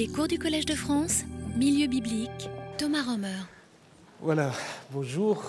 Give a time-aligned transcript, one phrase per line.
[0.00, 1.24] Les cours du Collège de France,
[1.58, 3.36] Milieu biblique, Thomas Romer.
[4.22, 4.50] Voilà,
[4.92, 5.44] bonjour.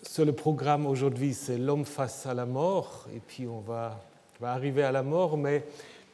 [0.00, 4.00] Sur le programme aujourd'hui, c'est l'homme face à la mort, et puis on va,
[4.40, 5.64] arriver à la mort, mais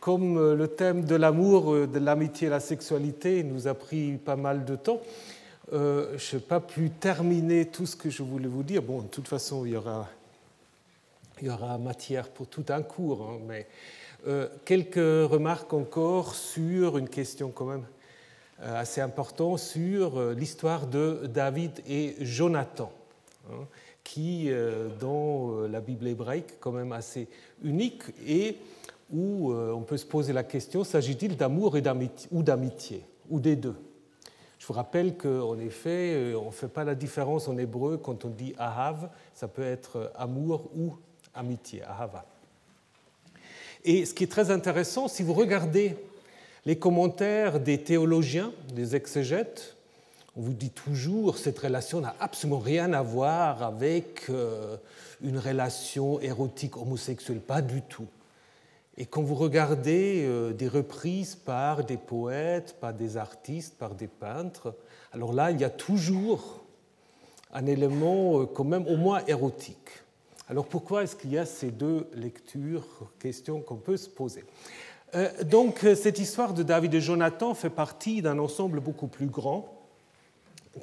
[0.01, 4.13] comme euh, le thème de l'amour, euh, de l'amitié et la sexualité nous a pris
[4.13, 5.03] pas mal de temps,
[5.75, 8.81] euh, je n'ai pas pu terminer tout ce que je voulais vous dire.
[8.81, 10.09] Bon, de toute façon, il y aura,
[11.43, 13.67] il y aura matière pour tout un cours, hein, mais
[14.27, 17.85] euh, quelques remarques encore sur une question quand même
[18.61, 22.93] euh, assez importante sur euh, l'histoire de David et Jonathan,
[23.51, 23.65] hein,
[24.05, 24.51] qui,
[24.99, 27.29] dans la Bible hébraïque, quand même assez
[27.63, 28.57] unique et
[29.13, 31.77] où on peut se poser la question s'agit-il d'amour
[32.31, 33.77] ou d'amitié, ou des deux?
[34.59, 38.31] Je vous rappelle qu'en effet, on ne fait pas la différence en hébreu quand on
[38.31, 40.97] dit ahav, ça peut être amour ou
[41.35, 42.30] amitié, ahava.
[43.85, 45.97] Et ce qui est très intéressant, si vous regardez
[46.67, 49.77] les commentaires des théologiens, des exégètes,
[50.37, 54.77] on vous dit toujours cette relation n'a absolument rien à voir avec euh,
[55.23, 58.07] une relation érotique homosexuelle, pas du tout.
[58.97, 64.09] Et quand vous regardez euh, des reprises par des poètes, par des artistes, par des
[64.09, 64.75] peintres,
[65.13, 66.63] alors là, il y a toujours
[67.53, 69.91] un élément euh, quand même au moins érotique.
[70.51, 72.85] Alors pourquoi est-ce qu'il y a ces deux lectures,
[73.21, 74.43] questions qu'on peut se poser
[75.15, 79.73] euh, Donc cette histoire de David et Jonathan fait partie d'un ensemble beaucoup plus grand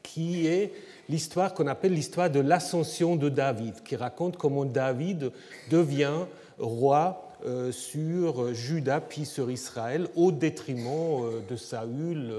[0.03, 0.71] qui est
[1.09, 5.33] l'histoire qu'on appelle l'histoire de l'ascension de David, qui raconte comment David
[5.69, 6.25] devient
[6.57, 12.33] roi euh, sur Juda puis sur Israël au détriment euh, de Saül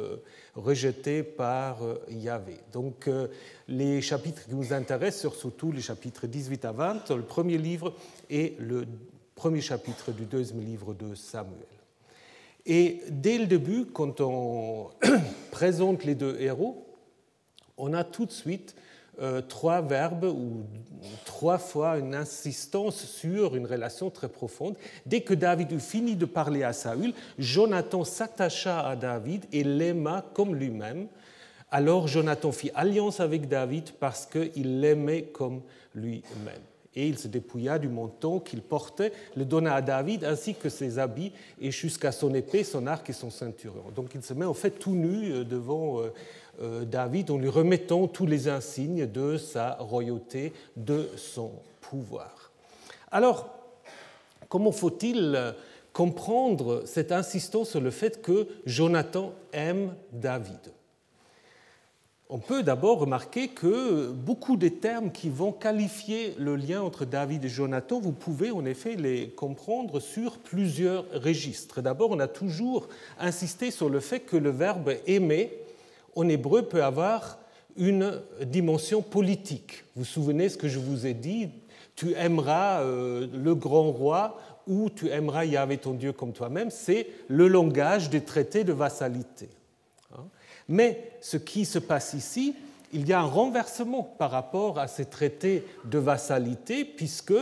[0.59, 1.79] rejeté par
[2.11, 2.59] Yahvé.
[2.73, 3.09] Donc
[3.69, 7.95] les chapitres qui nous intéressent sont surtout les chapitres 18 à 20, le premier livre
[8.29, 8.87] et le
[9.35, 11.67] premier chapitre du deuxième livre de Samuel.
[12.67, 14.91] Et dès le début, quand on
[15.51, 16.87] présente les deux héros,
[17.77, 18.75] on a tout de suite
[19.21, 20.65] euh, trois verbes ou
[21.25, 24.77] trois fois une insistance sur une relation très profonde.
[25.07, 30.25] Dès que David eut fini de parler à Saül, Jonathan s'attacha à David et l'aima
[30.35, 31.09] comme lui-même.
[31.71, 35.63] Alors Jonathan fit alliance avec David parce qu'il l'aimait comme
[35.95, 36.63] lui-même.
[36.99, 40.99] Et il se dépouilla du manteau qu'il portait, le donna à David ainsi que ses
[40.99, 43.85] habits et jusqu'à son épée, son arc et son ceinturon.
[43.95, 46.01] Donc il se met en fait tout nu euh, devant
[46.61, 52.51] euh, David en lui remettant tous les insignes de sa royauté, de son pouvoir.
[53.13, 53.49] Alors,
[54.49, 55.53] comment faut-il euh,
[55.93, 60.73] comprendre cette insistance sur le fait que Jonathan aime David?
[62.31, 67.45] On peut d'abord remarquer que beaucoup des termes qui vont qualifier le lien entre David
[67.47, 71.81] et Jonathan, vous pouvez en effet les comprendre sur plusieurs registres.
[71.81, 72.89] D'abord, on a toujours
[73.19, 75.53] insisté sur le fait que le verbe aimer
[76.17, 77.39] en hébreu peut avoir
[77.79, 79.85] une dimension politique.
[79.95, 81.49] Vous vous souvenez ce que je vous ai dit?
[81.97, 86.71] Tu aimeras euh, le grand roi ou tu aimeras Yahvé ton Dieu comme toi-même.
[86.71, 89.49] C'est le langage des traités de vassalité.
[90.69, 92.55] Mais ce qui se passe ici,
[92.93, 97.35] il y a un renversement par rapport à ces traités de vassalité, puisque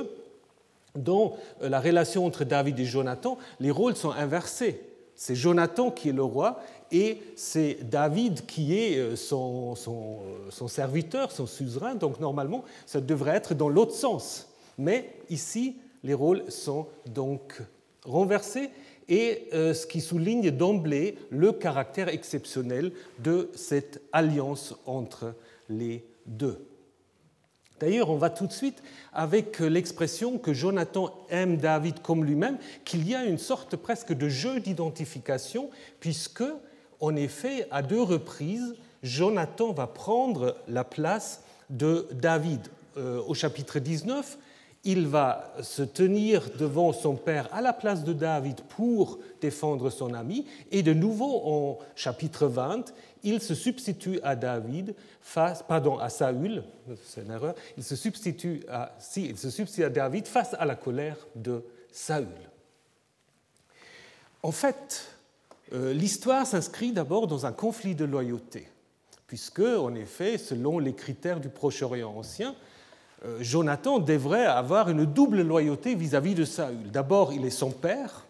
[0.95, 4.81] dans la relation entre David et Jonathan, les rôles sont inversés.
[5.15, 6.61] C'est Jonathan qui est le roi
[6.93, 9.75] et c'est David qui est euh, euh,
[10.51, 11.95] son, serviteur, son suzerain.
[11.95, 14.49] Donc normalement, ça devrait être dans l'autre sens.
[14.79, 17.63] Mais ici, les rôles sont donc
[18.05, 18.71] renversés
[19.09, 25.34] et euh, ce qui souligne d'emblée le caractère exceptionnel de cette alliance entre
[25.69, 26.67] les deux.
[27.78, 33.06] D'ailleurs, on va tout de suite avec l'expression que Jonathan aime David comme lui-même, qu'il
[33.06, 36.45] y a une sorte presque de jeu d'identification, puisque,
[37.00, 42.62] en effet, à deux reprises, Jonathan va prendre la place de David.
[42.97, 44.39] Euh, au chapitre 19,
[44.87, 50.15] il va se tenir devant son père à la place de David pour défendre son
[50.15, 50.47] ami.
[50.71, 52.95] Et de nouveau, en chapitre 20,
[53.25, 56.63] il se substitue à David face, à Saül,
[57.03, 57.28] c'est
[58.69, 62.28] à, si, il substitue à David face à la colère de Saül.
[64.45, 65.09] En fait,
[65.72, 68.69] euh, l'histoire s'inscrit d'abord dans un conflit de loyauté,
[69.27, 72.55] puisque, en effet, selon les critères du Proche-Orient ancien,
[73.41, 76.91] Jonathan devrait avoir une double loyauté vis-à-vis de Saül.
[76.91, 78.27] D'abord, il est son père.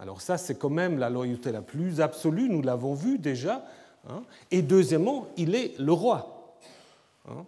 [0.00, 3.64] Alors ça, c'est quand même la loyauté la plus absolue, nous l'avons vu déjà.
[4.08, 4.22] Hein.
[4.50, 6.56] Et deuxièmement, il est le roi.
[7.28, 7.44] Hein.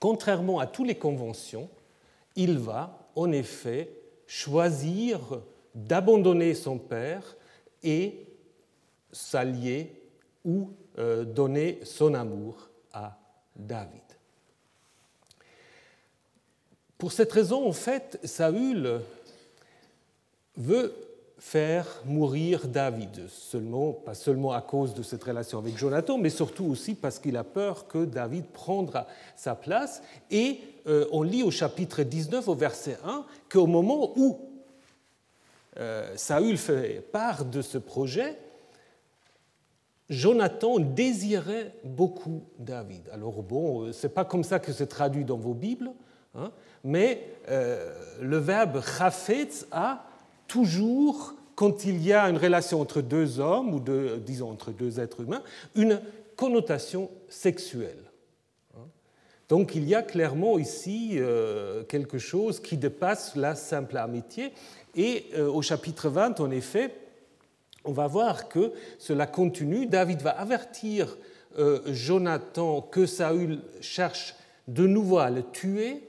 [0.00, 1.68] Contrairement à toutes les conventions,
[2.36, 3.90] il va en effet
[4.26, 5.20] choisir
[5.74, 7.36] d'abandonner son père
[7.82, 8.26] et
[9.12, 10.02] s'allier
[10.44, 13.16] ou euh, donner son amour à
[13.56, 14.03] David.
[17.04, 19.02] Pour cette raison, en fait, Saül
[20.56, 20.94] veut
[21.36, 26.64] faire mourir David, seulement, pas seulement à cause de cette relation avec Jonathan, mais surtout
[26.64, 29.06] aussi parce qu'il a peur que David prendra
[29.36, 30.02] sa place.
[30.30, 34.40] Et euh, on lit au chapitre 19, au verset 1, qu'au moment où
[35.76, 38.34] euh, Saül fait part de ce projet,
[40.08, 43.10] Jonathan désirait beaucoup David.
[43.12, 45.90] Alors bon, c'est pas comme ça que c'est traduit dans vos Bibles,
[46.34, 46.50] hein,
[46.84, 50.04] mais euh, le verbe chafetz a
[50.46, 53.80] toujours, quand il y a une relation entre deux hommes, ou
[54.20, 55.42] disons entre deux êtres humains,
[55.74, 56.00] une
[56.36, 57.98] connotation sexuelle.
[59.48, 64.52] Donc il y a clairement ici euh, quelque chose qui dépasse la simple amitié.
[64.94, 66.94] Et euh, au chapitre 20, en effet,
[67.84, 69.86] on va voir que cela continue.
[69.86, 71.16] David va avertir
[71.86, 74.34] Jonathan que Saül cherche
[74.66, 76.02] de nouveau à le tuer.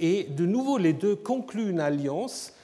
[0.00, 2.54] Et de nouveau, les deux concluent une alliance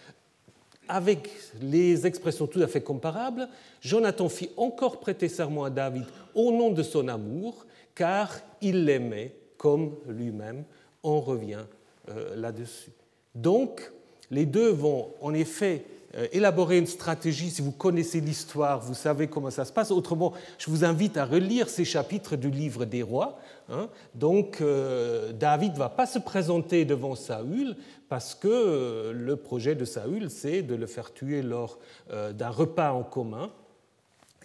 [0.88, 1.30] avec
[1.60, 3.48] les expressions tout à fait comparables,
[3.80, 6.04] Jonathan fit encore prêter serment à David
[6.34, 10.64] au nom de son amour, car il l'aimait comme lui-même.
[11.02, 11.64] On revient
[12.08, 12.90] euh, là-dessus.
[13.34, 13.92] Donc,
[14.30, 15.84] les deux vont en effet
[16.16, 17.50] euh, élaborer une stratégie.
[17.50, 19.90] Si vous connaissez l'histoire, vous savez comment ça se passe.
[19.90, 23.38] Autrement, je vous invite à relire ces chapitres du livre des rois.
[23.68, 23.88] Hein.
[24.14, 27.76] Donc, euh, David ne va pas se présenter devant Saül,
[28.08, 31.78] parce que euh, le projet de Saül, c'est de le faire tuer lors
[32.12, 33.50] euh, d'un repas en commun.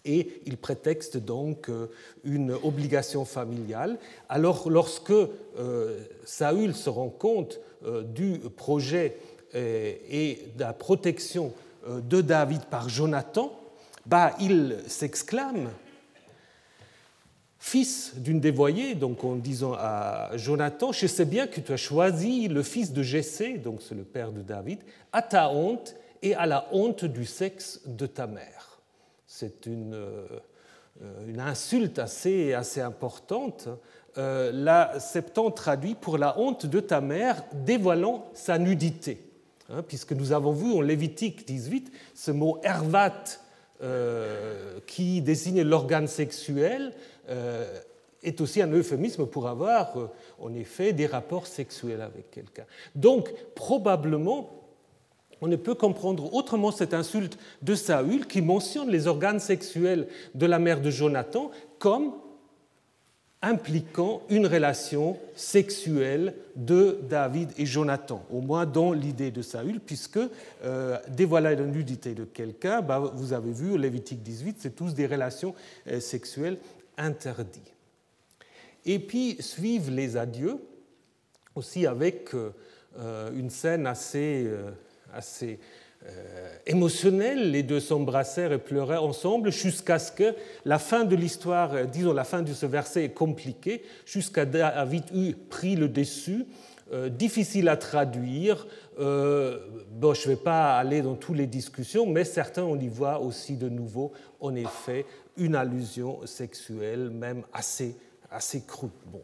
[0.04, 1.70] Et il prétexte donc
[2.24, 4.00] une obligation familiale.
[4.30, 5.14] Alors lorsque
[6.26, 7.60] Saül se rend compte
[8.06, 9.20] du projet
[9.54, 11.54] et de la protection
[11.88, 13.56] de David par Jonathan,
[14.08, 15.70] bah, il s'exclame
[17.62, 22.48] fils d'une dévoyée, donc en disant à Jonathan, je sais bien que tu as choisi
[22.48, 24.80] le fils de Jessé, donc c'est le père de David,
[25.14, 28.80] à ta honte et à la honte du sexe de ta mère.
[29.28, 30.26] C'est une, euh,
[31.28, 33.70] une, insulte assez, assez importante.
[34.18, 39.22] Euh, la Septante traduit pour la honte de ta mère, dévoilant sa nudité.
[39.70, 43.14] Hein, puisque nous avons vu en Lévitique 18 ce mot ervat
[43.84, 46.94] euh, qui désigne l'organe sexuel,
[48.24, 50.08] est aussi un euphémisme pour avoir, euh,
[50.40, 52.66] en effet, des rapports sexuels avec quelqu'un.
[52.96, 54.50] Donc, probablement,
[55.42, 60.46] on ne peut comprendre autrement cette insulte de Saül qui mentionne les organes sexuels de
[60.46, 62.14] la mère de Jonathan comme
[63.44, 70.20] impliquant une relation sexuelle de David et Jonathan, au moins dans l'idée de Saül, puisque
[70.64, 74.94] euh, dévoiler la nudité de quelqu'un, bah, vous avez vu, au Lévitique 18, c'est tous
[74.94, 75.56] des relations
[76.00, 76.60] sexuelles
[77.02, 77.62] interdit.
[78.86, 80.58] Et puis suivent les adieux,
[81.56, 82.52] aussi avec euh,
[83.00, 84.72] euh, une scène assez, euh,
[85.14, 85.60] assez
[86.66, 87.52] émotionnelle.
[87.52, 90.34] Les deux s'embrassèrent et pleuraient ensemble jusqu'à ce que
[90.66, 95.36] la fin de l'histoire, disons la fin de ce verset est compliquée, jusqu'à David eut
[95.36, 96.48] pris le dessus.
[97.12, 98.66] difficile à traduire.
[98.98, 103.20] bon, je ne vais pas aller dans toutes les discussions, mais certains, on y voit
[103.20, 105.06] aussi de nouveau, en effet,
[105.42, 107.96] une allusion sexuelle, même assez,
[108.30, 108.90] assez crue.
[109.08, 109.24] Bon.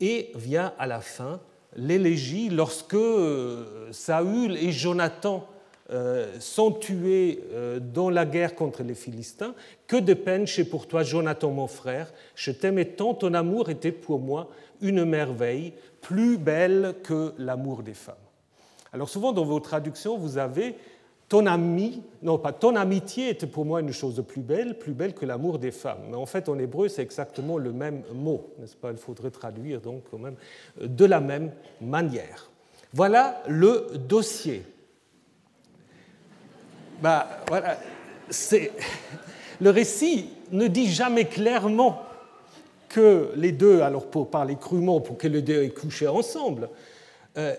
[0.00, 1.40] Et vient à la fin
[1.76, 5.46] l'élégie lorsque euh, Saül et Jonathan
[5.90, 9.54] euh, sont tués euh, dans la guerre contre les Philistins.
[9.86, 12.12] Que de peine chez pour toi, Jonathan, mon frère.
[12.34, 14.48] Je t'aimais tant, ton amour était pour moi
[14.80, 18.16] une merveille, plus belle que l'amour des femmes.
[18.92, 20.76] Alors souvent dans vos traductions, vous avez
[21.32, 21.44] ton
[22.22, 25.58] non pas ton amitié était pour moi une chose plus belle, plus belle que l'amour
[25.58, 26.02] des femmes.
[26.10, 28.90] Mais en fait, en hébreu, c'est exactement le même mot, n'est-ce pas?
[28.90, 30.36] Il faudrait traduire donc même
[30.78, 32.50] de la même manière.
[32.92, 34.62] Voilà le dossier.
[37.00, 37.78] Bah, voilà,
[38.28, 38.70] c'est
[39.58, 42.02] le récit ne dit jamais clairement
[42.90, 46.68] que les deux, alors pour parler crûment, pour que les deux aient couché ensemble,
[47.38, 47.54] euh,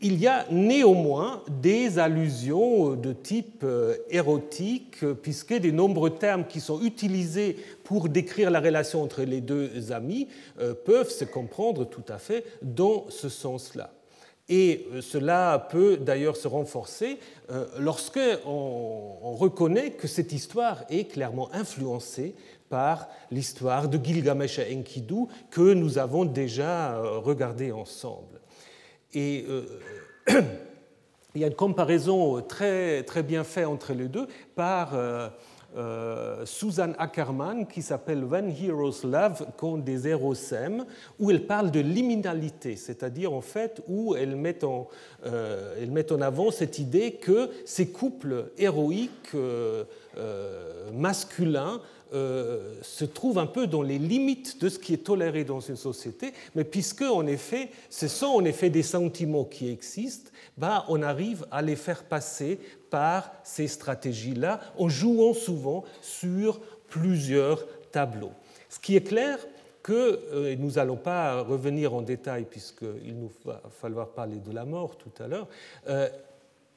[0.00, 6.60] il y a néanmoins des allusions de type euh, érotique, puisque des nombreux termes qui
[6.60, 10.28] sont utilisés pour décrire la relation entre les deux amis
[10.60, 13.90] euh, peuvent se comprendre tout à fait dans ce sens-là.
[14.50, 17.18] Et euh, cela peut d'ailleurs se renforcer
[17.78, 22.34] lorsque on reconnaît que cette histoire est clairement influencée
[22.68, 28.35] par l'histoire de Gilgamesh et Enkidu que nous avons déjà regardé ensemble.
[29.14, 29.64] Et euh,
[31.34, 35.28] il y a une comparaison très, très bien faite entre les deux par euh,
[35.76, 40.86] euh, Susan Ackerman qui s'appelle When Heroes Love quand des héros s'aiment,
[41.18, 44.88] où elle parle de liminalité, c'est-à-dire en fait où elle met en,
[45.24, 49.36] elle met en avant cette idée que ces couples héroïques
[50.94, 51.80] masculins
[52.12, 55.76] euh, se trouve un peu dans les limites de ce qui est toléré dans une
[55.76, 61.02] société, mais puisque en effet, ce sont en effet des sentiments qui existent, bah, on
[61.02, 62.58] arrive à les faire passer
[62.90, 68.32] par ces stratégies-là en jouant souvent sur plusieurs tableaux.
[68.68, 69.38] Ce qui est clair,
[69.82, 74.52] que, euh, et nous n'allons pas revenir en détail puisqu'il nous va falloir parler de
[74.52, 75.46] la mort tout à l'heure,
[75.88, 76.08] euh,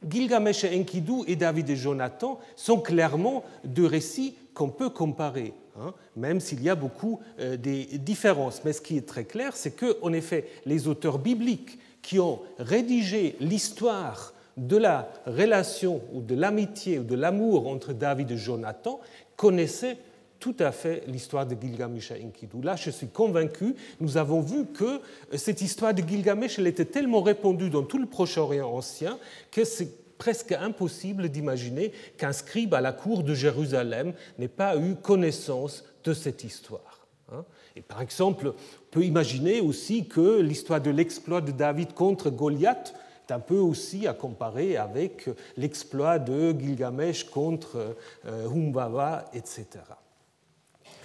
[0.07, 5.93] Gilgamesh et Enkidu et David et Jonathan sont clairement deux récits qu'on peut comparer, hein,
[6.17, 8.65] même s'il y a beaucoup euh, des différences.
[8.65, 12.41] Mais ce qui est très clair, c'est que, en effet, les auteurs bibliques qui ont
[12.57, 18.99] rédigé l'histoire de la relation ou de l'amitié ou de l'amour entre David et Jonathan
[19.37, 19.95] connaissaient
[20.41, 22.61] tout à fait l'histoire de Gilgamesh et Enkidu.
[22.61, 24.99] Là, je suis convaincu, nous avons vu que euh,
[25.37, 29.19] cette histoire de Gilgamesh elle était tellement répandue dans tout le Proche-Orient ancien
[29.51, 34.93] que c'est presque impossible d'imaginer qu'un scribe à la cour de Jérusalem n'ait pas eu
[34.93, 37.07] connaissance de cette histoire.
[37.31, 37.43] Hein.
[37.75, 42.93] Et par exemple, on peut imaginer aussi que l'histoire de l'exploit de David contre Goliath
[43.27, 47.95] est un peu aussi à comparer avec l'exploit de Gilgamesh contre
[48.25, 49.67] euh, Humbaba, etc.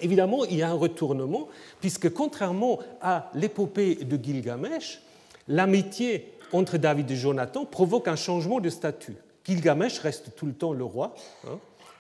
[0.01, 1.49] Évidemment, il y a un retournement,
[1.81, 5.01] puisque contrairement à l'épopée de Gilgamesh,
[5.47, 9.17] l'amitié entre David et Jonathan provoque un changement de statut.
[9.45, 11.15] Gilgamesh reste tout le temps le roi,
[11.47, 11.59] hein,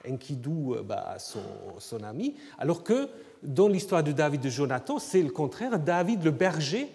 [0.09, 3.09] Enkidu euh, bah, son, ami, alors que
[3.43, 5.79] dans l'histoire de David et Jonathan, c'est le contraire.
[5.79, 6.89] David, le berger,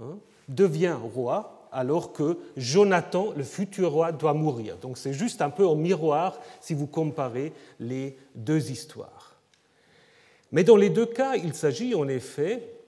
[0.00, 0.18] hein,
[0.48, 4.76] devient roi alors que Jonathan, le futur roi, doit mourir.
[4.78, 9.36] Donc c'est juste un peu en miroir si vous comparez les deux histoires.
[10.50, 12.79] Mais dans les deux cas, il s'agit en effet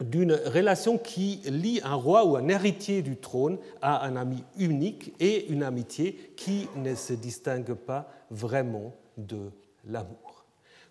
[0.00, 5.14] d'une relation qui lie un roi ou un héritier du trône à un ami unique
[5.20, 9.50] et une amitié qui ne se distingue pas vraiment de
[9.88, 10.44] l'amour.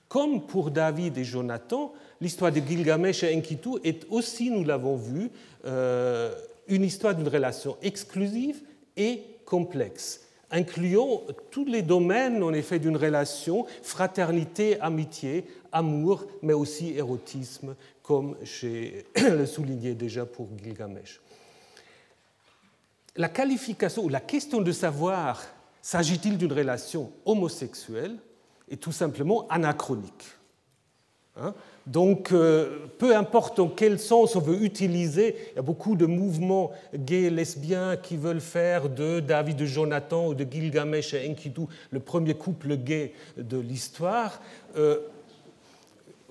[0.07, 5.29] Comme pour David et Jonathan, l'histoire de Gilgamesh et Enkidu est aussi, nous l'avons vu,
[5.65, 6.33] euh,
[6.67, 8.61] une histoire d'une relation exclusive
[8.97, 11.21] et complexe incluant
[11.51, 19.05] tous les domaines en effet d'une relation, fraternité, amitié, amour, mais aussi érotisme, comme j'ai
[19.15, 21.21] le souligné déjà pour Gilgamesh.
[23.15, 25.41] La qualification ou la question de savoir
[25.81, 28.17] s'agit-il d'une relation homosexuelle
[28.69, 30.25] est tout simplement anachronique.
[31.37, 31.53] Hein
[31.87, 36.07] donc, euh, peu importe en quel sens on veut utiliser, il y a beaucoup de
[36.07, 41.65] mouvements gays, lesbiens qui veulent faire de David de Jonathan ou de Gilgamesh et Enkidu
[41.91, 44.41] le premier couple gay de l'histoire.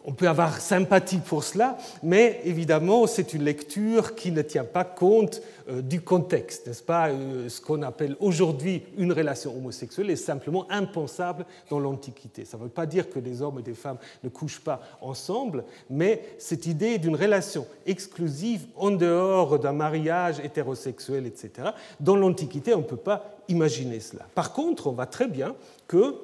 [0.06, 4.84] On peut avoir sympathie pour cela, mais évidemment, c'est une lecture qui ne tient pas
[4.84, 10.16] compte euh, du contexte, n'est-ce pas euh, Ce qu'on appelle aujourd'hui une relation homosexuelle est
[10.16, 12.44] simplement impensable dans l'Antiquité.
[12.44, 15.64] Ça ne veut pas dire que des hommes et des femmes ne couchent pas ensemble,
[15.88, 22.78] mais cette idée d'une relation exclusive en dehors d'un mariage hétérosexuel, etc., dans l'Antiquité, on
[22.78, 24.26] ne peut pas imaginer cela.
[24.34, 25.54] Par contre, on voit très bien
[25.88, 26.14] que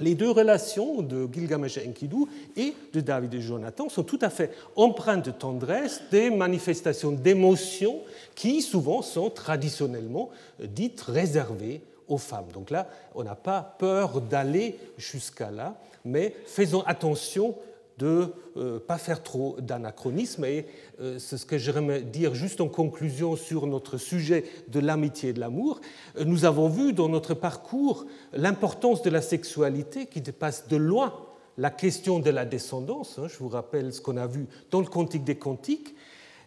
[0.00, 2.24] les deux relations de Gilgamesh et Enkidu
[2.56, 8.00] et de David et Jonathan sont tout à fait empreintes de tendresse, des manifestations d'émotion
[8.34, 12.48] qui souvent sont traditionnellement dites réservées aux femmes.
[12.52, 17.54] Donc là, on n'a pas peur d'aller jusqu'à là, mais faisons attention
[18.00, 20.44] de ne euh, pas faire trop d'anachronisme.
[20.46, 20.66] Et
[21.00, 25.32] euh, c'est ce que j'aimerais dire juste en conclusion sur notre sujet de l'amitié et
[25.32, 25.80] de l'amour.
[26.16, 31.14] Euh, nous avons vu dans notre parcours l'importance de la sexualité qui dépasse de loin
[31.58, 33.18] la question de la descendance.
[33.18, 33.28] Hein.
[33.28, 35.94] Je vous rappelle ce qu'on a vu dans le Cantique des Cantiques,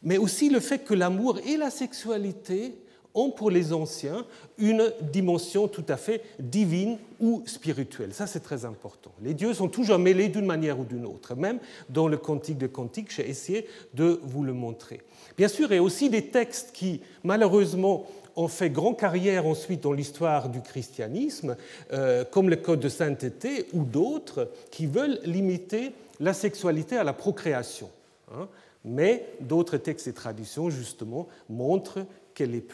[0.02, 2.76] mais aussi le fait que l'amour et la sexualité
[3.16, 4.26] ont pour les anciens
[4.58, 8.14] une dimension tout à fait divine ou spirituelle.
[8.14, 9.12] Ça, c'est très important.
[9.22, 11.36] Les dieux sont toujours mêlés d'une manière ou d'une autre.
[11.36, 15.02] Même dans le Cantique de Cantique, j'ai essayé de vous le montrer.
[15.38, 18.06] Bien sûr, il y a aussi des textes qui, malheureusement,
[18.36, 21.56] ont fait grand carrière ensuite dans l'histoire du christianisme,
[21.92, 27.14] euh, comme le Code de sainteté ou d'autres, qui veulent limiter la sexualité à la
[27.14, 27.90] procréation.
[28.34, 28.48] Hein.
[28.86, 32.68] Mais d'autres textes et traditions, justement, montrent qu'elle est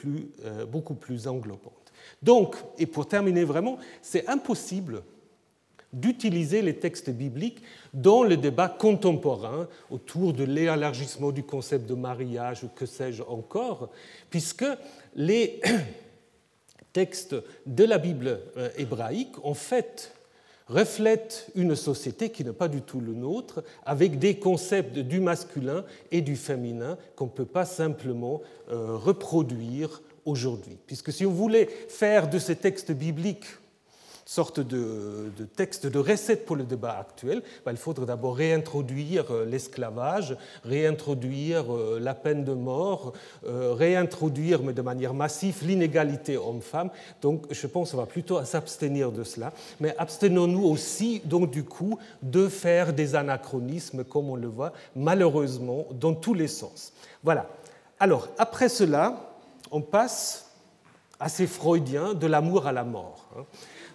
[0.43, 1.73] euh, beaucoup plus englobante.
[2.21, 5.03] Donc, et pour terminer vraiment, c'est impossible
[5.91, 7.61] d'utiliser les textes bibliques
[7.93, 13.89] dans le débat contemporain autour de l'élargissement du concept de mariage que sais-je encore,
[14.29, 14.65] puisque
[15.15, 15.59] les,
[16.93, 17.35] textes
[17.65, 20.13] de la Bible euh, hébraïque, en fait,
[20.69, 25.83] reflètent une société qui n'est pas du tout le nôtre, avec des concepts du masculin
[26.11, 30.77] et du féminin qu'on ne peut pas simplement euh, reproduire aujourd'hui.
[30.85, 33.47] Puisque si on voulait faire de ces textes bibliques
[34.29, 39.43] sorte de, texte de recette pour le débat actuel, ben, il faudrait d'abord réintroduire euh,
[39.43, 43.13] l'esclavage, réintroduire euh, la peine de mort,
[43.47, 46.91] euh, réintroduire, mais de manière massive, l'inégalité homme-femme.
[47.23, 49.51] Donc je pense qu'on va plutôt s'abstenir de cela.
[49.79, 55.87] Mais abstenons-nous aussi, donc du coup, de faire des anachronismes, comme on le voit malheureusement
[55.99, 56.93] dans tous les sens.
[57.23, 57.47] Voilà.
[57.99, 59.33] Alors, après cela,
[59.71, 60.51] on passe
[61.19, 63.27] à ces freudiens de l'amour à la mort.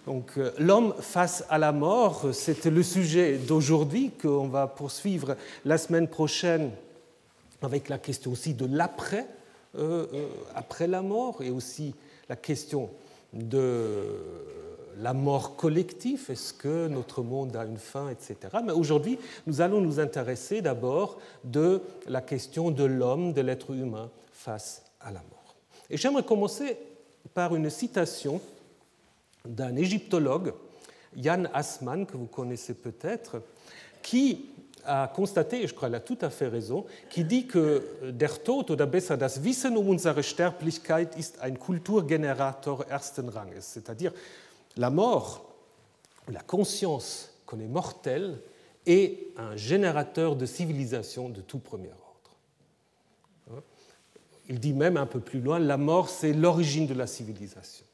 [0.05, 5.35] Donc, euh, l'homme face à la mort, c'était le sujet d'aujourd'hui qu'on va poursuivre
[5.65, 6.71] la semaine prochaine
[7.61, 9.27] avec la question aussi de l'après,
[9.75, 11.95] euh, euh, après la mort, et aussi
[12.29, 12.89] la question
[13.33, 14.03] de
[14.99, 18.35] la mort collective, est-ce que notre monde a une fin, etc.
[18.63, 24.09] Mais aujourd'hui, nous allons nous intéresser d'abord de la question de l'homme, de l'être humain
[24.31, 25.55] face à la mort.
[25.89, 26.77] Et j'aimerais commencer
[27.33, 28.39] par une citation
[29.45, 30.53] d'un égyptologue,
[31.15, 33.41] Jan Assmann, que vous connaissez peut-être,
[34.01, 34.49] qui
[34.85, 38.43] a constaté, et je crois qu'il a tout à fait raison, qui dit que der
[38.43, 44.13] Tod oder besser das Wissen um unsere Sterblichkeit ist ein Kulturgenerator ersten Ranges, c'est-à-dire
[44.77, 45.49] la mort,
[46.31, 48.39] la conscience qu'on est mortel,
[48.85, 53.63] est un générateur de civilisation de tout premier ordre.
[54.47, 57.85] Il dit même un peu plus loin, la mort c'est l'origine de la civilisation.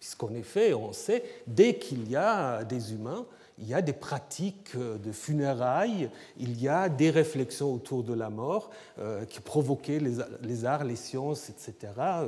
[0.00, 3.26] Puisqu'en effet, on sait, dès qu'il y a des humains,
[3.58, 8.30] il y a des pratiques de funérailles, il y a des réflexions autour de la
[8.30, 11.92] mort euh, qui provoquaient les, arts, les sciences, etc.
[11.98, 12.26] Euh,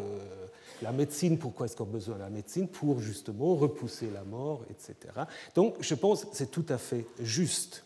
[0.82, 4.62] la médecine, pourquoi est-ce qu'on a besoin de la médecine Pour justement repousser la mort,
[4.68, 4.94] etc.
[5.54, 7.84] Donc je pense que c'est tout à fait juste.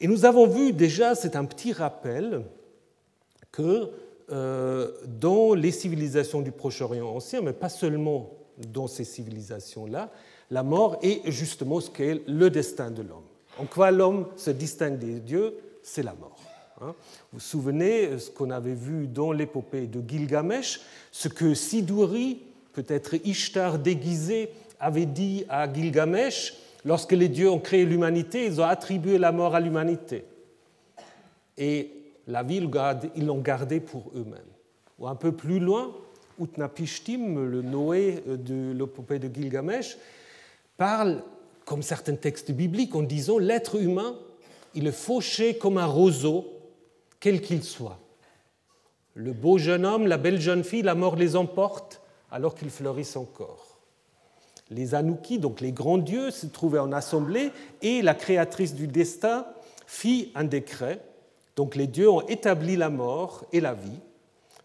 [0.00, 2.44] Et nous avons vu déjà, c'est un petit rappel,
[3.50, 3.90] que
[4.30, 8.30] euh, dans les civilisations du Proche-Orient ancien, mais pas seulement
[8.72, 10.10] dans ces civilisations-là,
[10.50, 13.24] la mort est justement ce qu'est le destin de l'homme.
[13.58, 15.54] En quoi l'homme se distingue des dieux?
[15.82, 16.38] C'est la mort.
[16.80, 16.94] Hein.
[17.32, 22.40] Vous vous souvenez ce qu'on avait vu dans l'épopée de Gilgamesh, ce que Siduri,
[22.72, 28.64] peut-être Ishtar déguisé, avait dit à Gilgamesh lorsque les dieux ont créé l'humanité, ils ont
[28.64, 30.24] attribué la mort à l'humanité.
[31.56, 31.90] Et
[32.28, 32.62] la vie,
[33.16, 34.38] ils l'ont gardée pour eux-mêmes.
[34.98, 35.92] Ou un peu plus loin,
[36.40, 39.96] Utnapishtim, le Noé de l'épopée de Gilgamesh,
[40.76, 41.22] parle,
[41.64, 44.16] comme certains textes bibliques, en disant l'être humain,
[44.74, 46.46] il est fauché comme un roseau,
[47.20, 47.98] quel qu'il soit.
[49.14, 53.16] Le beau jeune homme, la belle jeune fille, la mort les emporte alors qu'ils fleurissent
[53.16, 53.78] encore.
[54.70, 57.50] Les Anuki, donc les grands dieux, se trouvaient en assemblée
[57.82, 59.46] et la créatrice du destin
[59.86, 61.00] fit un décret.
[61.56, 63.98] Donc les dieux ont établi la mort et la vie,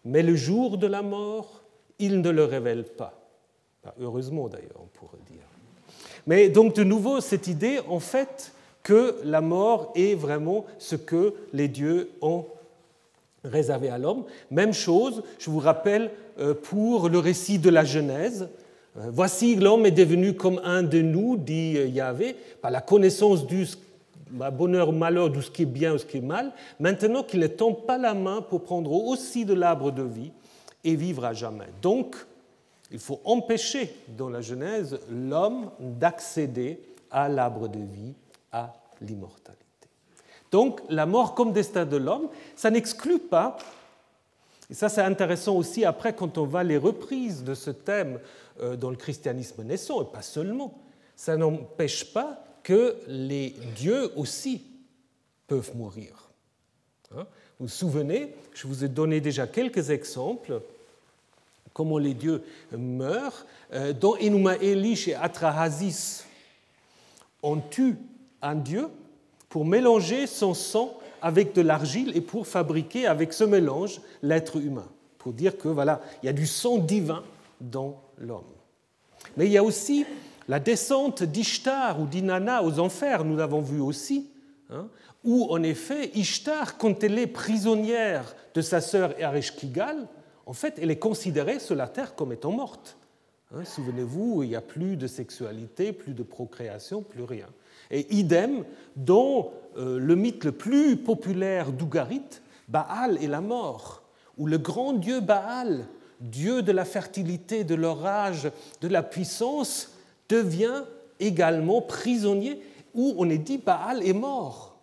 [0.04, 1.53] mais le jour de la mort,
[1.98, 3.20] il ne le révèle pas.
[4.00, 5.42] Heureusement d'ailleurs, on pourrait dire.
[6.26, 8.52] Mais donc de nouveau, cette idée, en fait,
[8.82, 12.46] que la mort est vraiment ce que les dieux ont
[13.44, 14.24] réservé à l'homme.
[14.50, 18.48] Même chose, je vous rappelle, euh, pour le récit de la Genèse.
[18.98, 23.46] Euh, voici, l'homme est devenu comme un de nous, dit euh, Yahvé, par la connaissance
[23.46, 23.66] du
[24.30, 26.52] bonheur ou malheur, de ce qui est bien ou ce qui est mal.
[26.80, 30.32] Maintenant qu'il ne tombe pas la main pour prendre aussi de l'arbre de vie,
[30.84, 31.68] et vivre à jamais.
[31.82, 32.16] Donc,
[32.90, 38.14] il faut empêcher dans la Genèse l'homme d'accéder à l'arbre de vie,
[38.52, 39.64] à l'immortalité.
[40.50, 43.56] Donc, la mort comme destin de l'homme, ça n'exclut pas,
[44.70, 48.20] et ça c'est intéressant aussi après quand on va les reprises de ce thème
[48.60, 50.78] euh, dans le christianisme naissant, et pas seulement,
[51.16, 54.62] ça n'empêche pas que les dieux aussi
[55.46, 56.30] peuvent mourir.
[57.16, 57.26] Hein?
[57.58, 60.60] Vous vous souvenez, je vous ai donné déjà quelques exemples
[61.74, 66.24] comment les dieux meurent, euh, dont Enuma Elish et Atrahasis
[67.42, 67.96] ont tué
[68.40, 68.88] un dieu
[69.50, 74.88] pour mélanger son sang avec de l'argile et pour fabriquer avec ce mélange l'être humain,
[75.18, 77.22] pour dire que voilà, il y a du sang divin
[77.60, 78.42] dans l'homme.
[79.36, 80.06] Mais il y a aussi
[80.48, 84.30] la descente d'Ishtar ou d'Inanna aux enfers, nous l'avons vu aussi,
[84.70, 84.86] hein,
[85.24, 90.06] où en effet Ishtar, quand elle est prisonnière de sa sœur Ereshkigal,
[90.46, 92.96] en fait, elle est considérée sur la Terre comme étant morte.
[93.54, 97.46] Hein, souvenez-vous, il n'y a plus de sexualité, plus de procréation, plus rien.
[97.90, 98.64] Et idem,
[98.96, 104.02] dans euh, le mythe le plus populaire d'Ougarit, Baal est la mort,
[104.38, 105.86] où le grand dieu Baal
[106.20, 109.90] dieu de la fertilité, de l'orage, de la puissance,
[110.28, 110.84] devient
[111.20, 112.62] également prisonnier,
[112.94, 114.78] où on est dit Baal est mort.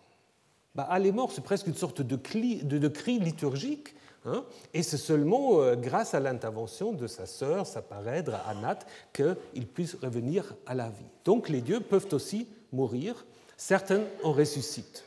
[0.74, 5.76] Baal est mort, c'est presque une sorte de cri, liturgique, hein, et c'est seulement euh,
[5.76, 8.80] grâce à l'intervention de sa sœur, sa parèdre, Anat,
[9.12, 11.04] qu'il puisse revenir à la vie.
[11.24, 13.24] Donc les dieux peuvent aussi mourir,
[13.56, 15.04] certains en ressuscitent.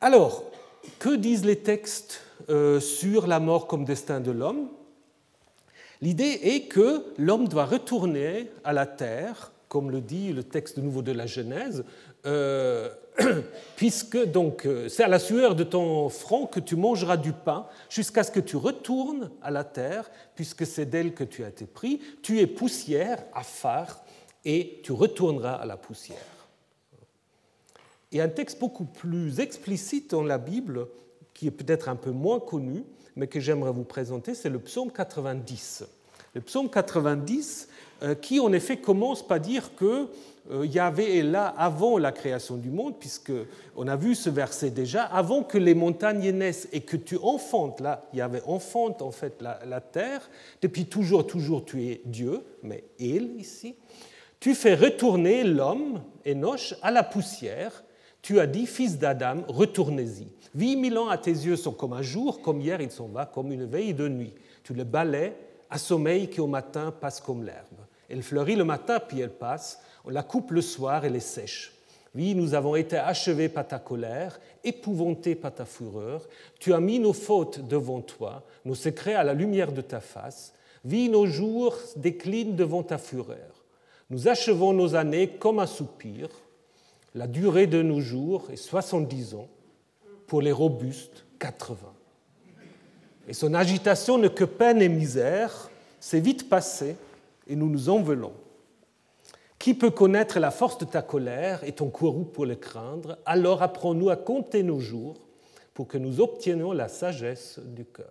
[0.00, 0.44] Alors,
[0.98, 4.68] que disent les textes euh, sur la mort comme destin de l'homme?
[6.00, 11.02] L'idée est que l'homme doit retourner à la terre, comme le dit le texte nouveau
[11.02, 11.84] de la Genèse,
[12.26, 12.90] euh,
[13.76, 17.66] puisque donc euh, c'est à la sueur de ton front que tu mangeras du pain
[17.88, 21.66] jusqu'à ce que tu retournes à la terre, puisque c'est d'elle que tu as été
[21.66, 22.00] pris.
[22.22, 24.04] Tu es poussière, phare,
[24.44, 26.18] et tu retourneras à la poussière.
[28.12, 30.88] Et un texte beaucoup plus explicite dans la Bible,
[31.34, 32.84] qui est peut-être un peu moins connu,
[33.16, 35.84] mais que j'aimerais vous présenter, c'est le psaume 90.
[36.34, 37.67] Le psaume 90, euh,
[38.20, 40.08] qui en effet commence par dire que
[40.50, 43.32] euh, Yahvé est là avant la création du monde, puisque
[43.76, 47.80] on a vu ce verset déjà, avant que les montagnes naissent et que tu enfantes,
[47.80, 50.30] là, Yahvé enfante en fait la, la terre,
[50.62, 53.74] depuis toujours, toujours tu es Dieu, mais il ici,
[54.40, 57.84] tu fais retourner l'homme, Enoch, à la poussière,
[58.22, 60.28] tu as dit, fils d'Adam, retournez-y.
[60.54, 63.26] Huit mille ans à tes yeux sont comme un jour, comme hier il s'en va,
[63.26, 64.34] comme une veille de nuit.
[64.62, 65.36] Tu le balais
[65.68, 67.87] à sommeil qui au matin passe comme l'herbe.
[68.08, 69.80] Elle fleurit le matin, puis elle passe.
[70.04, 71.72] On la coupe le soir, elle est sèche.
[72.14, 76.26] Oui, nous avons été achevés par ta colère, épouvantés par ta fureur.
[76.58, 80.54] Tu as mis nos fautes devant toi, nos secrets à la lumière de ta face.
[80.84, 83.64] Oui, nos jours déclinent devant ta fureur.
[84.10, 86.28] Nous achevons nos années comme un soupir.
[87.14, 89.48] La durée de nos jours est 70 ans,
[90.26, 91.76] pour les robustes, 80.
[93.28, 96.96] Et son agitation n'est que peine et misère, c'est vite passé,
[97.48, 98.34] et nous nous en voulons.
[99.58, 103.18] Qui peut connaître la force de ta colère et ton courroux pour le craindre?
[103.26, 105.16] Alors apprends-nous à compter nos jours
[105.74, 108.06] pour que nous obtenions la sagesse du cœur.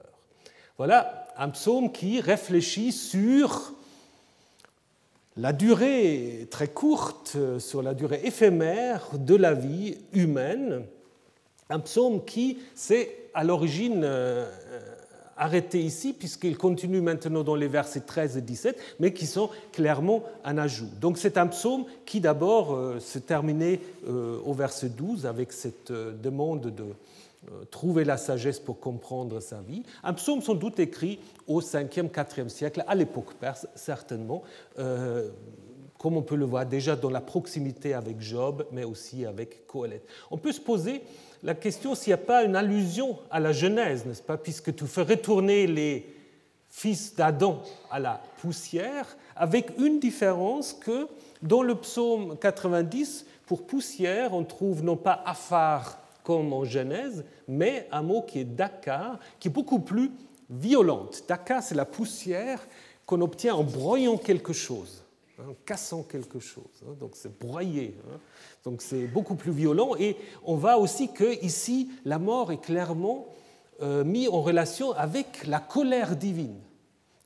[0.77, 3.73] Voilà un psaume qui réfléchit sur
[5.37, 10.83] la durée très courte, sur la durée éphémère de la vie humaine,
[11.69, 14.07] un psaume qui s'est à l'origine
[15.37, 19.49] euh, arrêté ici, puisqu'il continue maintenant dans les versets 13 et 17, mais qui sont
[19.71, 20.89] clairement un ajout.
[20.99, 25.91] Donc c'est un psaume qui d'abord euh, se terminait euh, au verset 12 avec cette
[25.91, 26.85] demande de
[27.71, 29.83] trouver la sagesse pour comprendre sa vie.
[30.03, 34.43] Un psaume sans doute écrit au 5e, 4e siècle, à l'époque perse certainement,
[34.79, 35.29] euh,
[35.97, 40.05] comme on peut le voir déjà dans la proximité avec Job, mais aussi avec Coëlette.
[40.29, 41.01] On peut se poser
[41.43, 44.85] la question s'il n'y a pas une allusion à la Genèse, n'est-ce pas, puisque tu
[44.85, 46.05] fais retourner les
[46.69, 51.07] fils d'Adam à la poussière, avec une différence que
[51.41, 57.87] dans le psaume 90, pour poussière, on trouve non pas Afar comme en Genèse, mais
[57.91, 60.11] un mot qui est Dakar, qui est beaucoup plus
[60.49, 61.23] violente.
[61.27, 62.59] Dakar, c'est la poussière
[63.05, 65.03] qu'on obtient en broyant quelque chose,
[65.39, 66.63] en cassant quelque chose.
[66.83, 66.95] Hein.
[66.99, 67.95] donc c'est broyer.
[68.09, 68.17] Hein.
[68.63, 69.91] donc c'est beaucoup plus violent.
[69.99, 73.27] Et on voit aussi que ici, la mort est clairement
[73.81, 76.55] euh, mise en relation avec la colère divine.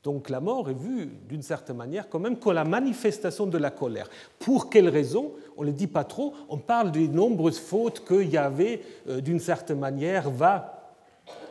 [0.03, 3.69] Donc la mort est vue d'une certaine manière quand même comme la manifestation de la
[3.69, 4.09] colère.
[4.39, 5.31] Pour quelle raison?
[5.55, 6.33] On ne le dit pas trop.
[6.49, 10.93] On parle des nombreuses fautes que Yahvé, euh, d'une certaine manière, va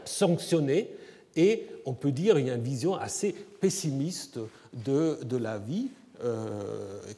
[0.04, 0.90] sanctionner.
[1.36, 4.40] Et on peut dire qu'il y a une vision assez pessimiste
[4.72, 5.90] de, de la vie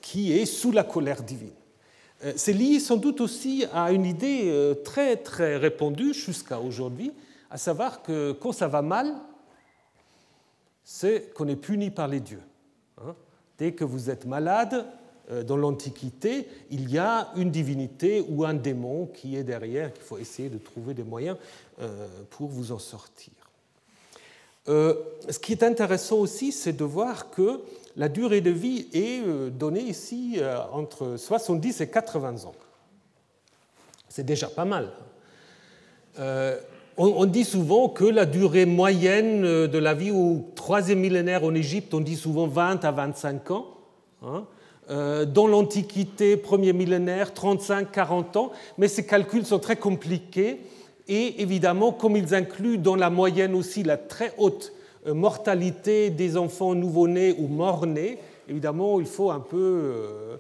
[0.01, 1.53] qui est sous la colère divine.
[2.25, 7.13] Euh, c'est lié sans doute aussi à une idée très très répandue jusqu'à aujourd'hui,
[7.51, 9.13] à savoir que quand ça va mal,
[10.85, 12.43] c'est qu'on est puni par les dieux.
[12.99, 13.15] Hein.
[13.59, 14.87] Dès que vous êtes malade,
[15.31, 20.03] euh, dans l'Antiquité, il y a une divinité ou un démon qui est derrière, qu'il
[20.03, 21.37] faut essayer de trouver des moyens
[21.81, 23.33] euh, pour vous en sortir.
[24.69, 24.95] Euh,
[25.29, 27.61] ce qui est intéressant aussi, c'est de voir que
[27.97, 30.41] la durée de vie est donnée ici
[30.73, 32.55] entre 70 et 80 ans.
[34.09, 34.93] C'est déjà pas mal
[36.97, 41.55] on, dit souvent que la durée moyenne euh, de la vie au troisième millénaire en
[41.55, 43.67] Égypte, on dit souvent 20 à 25 ans.
[44.23, 44.45] Hein.
[44.91, 48.53] Euh, dans l'Antiquité, premier millénaire, 35-40 ans.
[48.79, 50.61] Mais ces calculs sont très compliqués.
[51.09, 56.37] Et évidemment, comme ils incluent dans la moyenne aussi la très haute euh, mortalité des
[56.37, 60.39] enfants nouveau-nés ou morts-nés, évidemment, il faut un peu,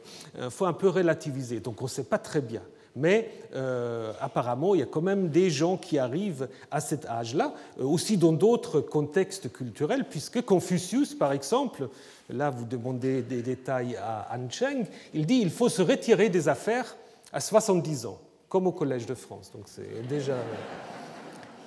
[0.51, 1.61] faut un peu relativiser.
[1.61, 2.62] Donc on ne sait pas très bien.
[2.94, 7.55] mais euh, apparemment, il y a quand même des gens qui arrivent à cet âge-là,
[7.81, 11.88] euh, aussi dans d'autres contextes culturels, puisque Confucius, par exemple,
[12.31, 16.48] là vous demandez des détails à Han Cheng, il dit il faut se retirer des
[16.48, 16.96] affaires
[17.33, 19.51] à 70 ans, comme au Collège de France.
[19.55, 20.37] Donc c'est déjà.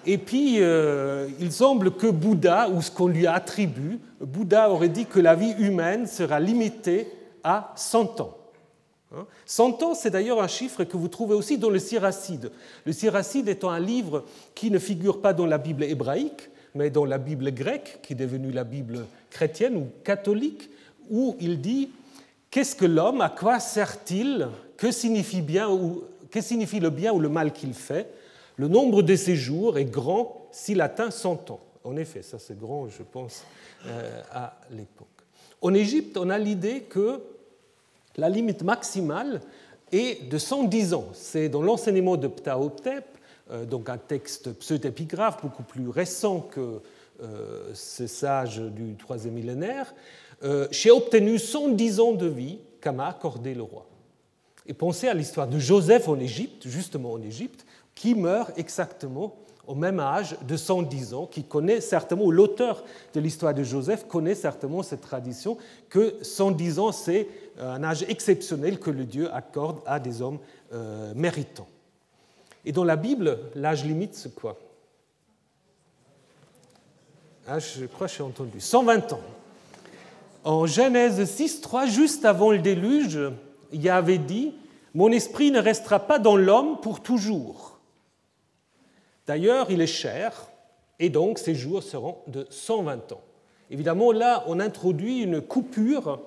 [0.05, 5.05] Et puis, euh, il semble que Bouddha, ou ce qu'on lui attribue, Bouddha aurait dit
[5.05, 7.07] que la vie humaine sera limitée
[7.43, 8.37] à 100 ans.
[9.45, 9.85] 100 hein?
[9.85, 12.51] ans, c'est d'ailleurs un chiffre que vous trouvez aussi dans le Siracide.
[12.85, 17.05] Le Siracide étant un livre qui ne figure pas dans la Bible hébraïque, mais dans
[17.05, 20.69] la Bible grecque, qui est devenue la Bible chrétienne ou catholique,
[21.09, 21.89] où il dit
[22.51, 23.21] Qu'est-ce que l'homme?
[23.21, 24.47] À quoi sert-il?
[24.77, 25.43] Que signifie,
[26.31, 28.09] que signifie le bien ou le mal qu'il fait?
[28.57, 31.59] Le nombre de ses jours est grand s'il atteint 100 ans.
[31.83, 33.43] En effet, ça c'est grand, je pense,
[33.85, 35.07] euh, à l'époque.
[35.61, 37.21] En Égypte, on a l'idée que
[38.17, 39.41] la limite maximale
[39.91, 41.07] est de 110 ans.
[41.13, 43.05] C'est dans l'enseignement de Ptahotep,
[43.51, 46.81] euh, donc un texte pseudo-épigraphe beaucoup plus récent que
[47.23, 49.93] euh, ces sages du troisième millénaire.
[50.43, 53.87] Euh, j'ai obtenu 110 ans de vie qu'a accordé le roi.
[54.67, 57.65] Et pensez à l'histoire de Joseph en Égypte, justement en Égypte,
[57.95, 59.35] qui meurt exactement
[59.67, 64.35] au même âge de 110 ans, qui connaît certainement, l'auteur de l'histoire de Joseph connaît
[64.35, 65.57] certainement cette tradition
[65.89, 67.27] que 110 ans, c'est
[67.59, 70.39] un âge exceptionnel que le Dieu accorde à des hommes
[70.73, 71.67] euh, méritants.
[72.65, 74.57] Et dans la Bible, l'âge limite, c'est quoi?
[77.47, 78.59] Ah, Je crois que j'ai entendu.
[78.59, 79.21] 120 ans.
[80.43, 83.19] En Genèse 6, 3, juste avant le déluge,
[83.71, 84.53] il avait dit
[84.93, 87.74] Mon esprit ne restera pas dans l'homme pour toujours.
[89.27, 90.49] D'ailleurs, il est cher,
[90.99, 93.21] et donc ses jours seront de 120 ans.
[93.71, 96.19] Évidemment, là, on introduit une coupure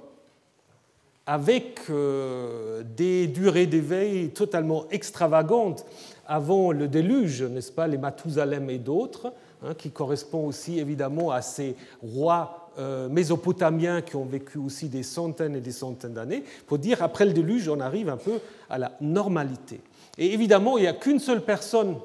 [1.27, 5.85] avec euh, des durées d'éveil totalement extravagantes
[6.27, 9.33] avant le déluge, n'est-ce pas, les Mathusalem et d'autres,
[9.63, 15.03] hein, qui correspondent aussi évidemment à ces rois euh, mésopotamiens qui ont vécu aussi des
[15.03, 18.79] centaines et des centaines d'années, pour dire après le déluge, on arrive un peu à
[18.79, 19.81] la normalité.
[20.17, 21.97] Et évidemment, il n'y a qu'une seule personne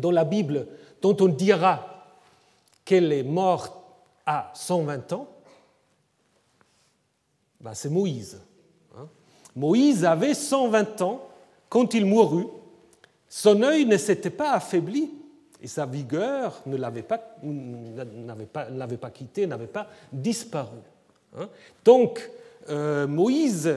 [0.00, 0.66] dans la Bible
[1.02, 2.06] dont on dira
[2.84, 3.72] qu'elle est morte
[4.26, 5.28] à 120 ans,
[7.60, 8.40] ben, c'est Moïse.
[8.96, 9.08] Hein.
[9.56, 11.20] Moïse avait 120 ans
[11.68, 12.46] quand il mourut.
[13.28, 15.10] Son œil ne s'était pas affaibli
[15.60, 20.78] et sa vigueur ne l'avait pas, n'avait quitté, n'avait pas disparu.
[21.36, 21.48] Hein.
[21.84, 22.30] Donc,
[22.68, 23.74] euh, Moïse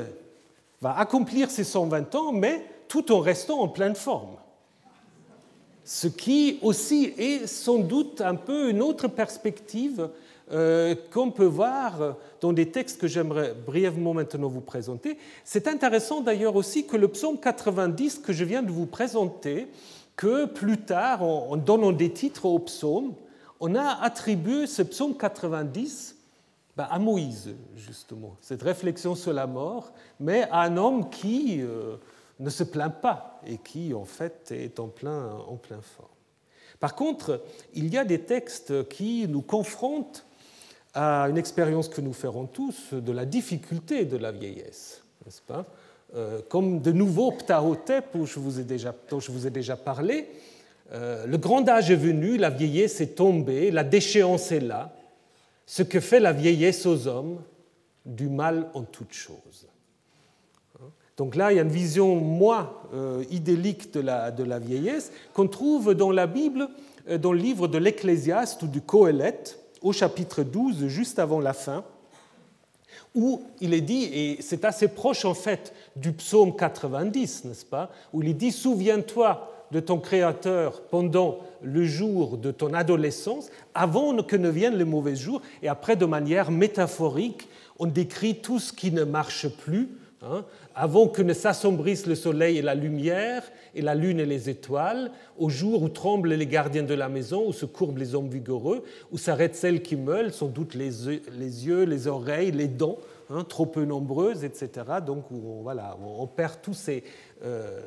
[0.82, 4.36] va accomplir ses 120 ans, mais tout en restant en pleine forme.
[5.94, 10.08] Ce qui aussi est sans doute un peu une autre perspective
[10.54, 15.18] euh, qu'on peut voir dans des textes que j'aimerais brièvement maintenant vous présenter.
[15.44, 19.68] C'est intéressant d'ailleurs aussi que le psaume 90 que je viens de vous présenter,
[20.16, 23.14] que plus tard, en donnant des titres au psaume,
[23.60, 26.16] on a attribué ce psaume 90
[26.78, 31.98] ben, à Moïse, justement, cette réflexion sur la mort, mais à un homme qui euh,
[32.40, 36.10] ne se plaint pas et qui, en fait, est en plein, en plein forme.
[36.80, 40.26] Par contre, il y a des textes qui nous confrontent
[40.94, 45.66] à une expérience que nous ferons tous de la difficulté de la vieillesse, n'est-ce pas?
[46.16, 50.28] Euh, Comme de nouveau Ptahotep, dont je vous ai déjà, je déjà parlé,
[50.92, 54.94] euh, le grand âge est venu, la vieillesse est tombée, la déchéance est là,
[55.66, 57.42] ce que fait la vieillesse aux hommes,
[58.06, 59.68] du mal en toutes choses.
[61.22, 65.12] Donc là, il y a une vision moins euh, idyllique de la, de la vieillesse
[65.36, 66.68] qu'on trouve dans la Bible,
[67.20, 71.84] dans le livre de l'Ecclésiaste ou du Coëlette, au chapitre 12, juste avant la fin,
[73.14, 77.92] où il est dit, et c'est assez proche en fait du psaume 90, n'est-ce pas,
[78.14, 84.18] où il est dit, souviens-toi de ton Créateur pendant le jour de ton adolescence, avant
[84.24, 88.74] que ne viennent les mauvais jours, et après, de manière métaphorique, on décrit tout ce
[88.74, 89.88] qui ne marche plus,
[90.22, 93.44] hein, avant que ne s'assombrissent le soleil et la lumière,
[93.76, 97.48] et la lune et les étoiles, au jour où tremblent les gardiens de la maison,
[97.48, 101.84] où se courbent les hommes vigoureux, où s'arrêtent celles qui meulent, sans doute les yeux,
[101.84, 102.98] les oreilles, les dents,
[103.30, 104.70] hein, trop peu nombreuses, etc.
[105.06, 107.04] Donc on, voilà, on perd tous ces,
[107.44, 107.82] euh,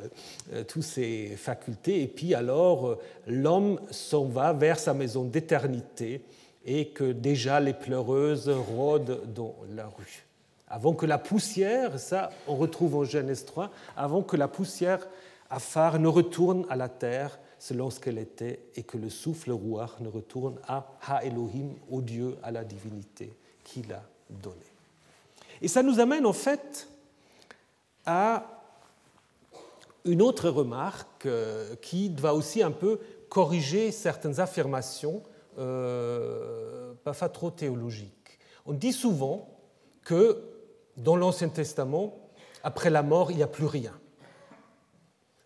[0.68, 6.22] tous ces facultés, et puis alors euh, l'homme s'en va vers sa maison d'éternité,
[6.66, 10.23] et que déjà les pleureuses rôdent dans la rue.
[10.74, 15.06] Avant que la poussière, ça on retrouve en Genèse 3, avant que la poussière
[15.48, 19.88] Afar ne retourne à la terre selon ce qu'elle était et que le souffle roi
[20.00, 23.32] ne retourne à Ha Elohim, au Dieu, à la divinité
[23.62, 24.66] qu'il a donné.
[25.62, 26.88] Et ça nous amène en fait
[28.04, 28.44] à
[30.04, 35.22] une autre remarque euh, qui va aussi un peu corriger certaines affirmations
[35.56, 38.40] euh, parfois trop théologiques.
[38.66, 39.48] On dit souvent
[40.02, 40.50] que
[40.96, 42.14] dans l'Ancien Testament,
[42.62, 43.92] après la mort, il n'y a plus rien.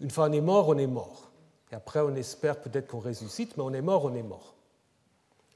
[0.01, 1.29] Une fois on est mort, on est mort.
[1.71, 4.55] Et après, on espère peut-être qu'on ressuscite, mais on est mort, on est mort.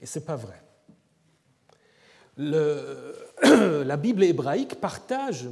[0.00, 0.60] Et ce n'est pas vrai.
[2.36, 5.48] La Bible hébraïque partage,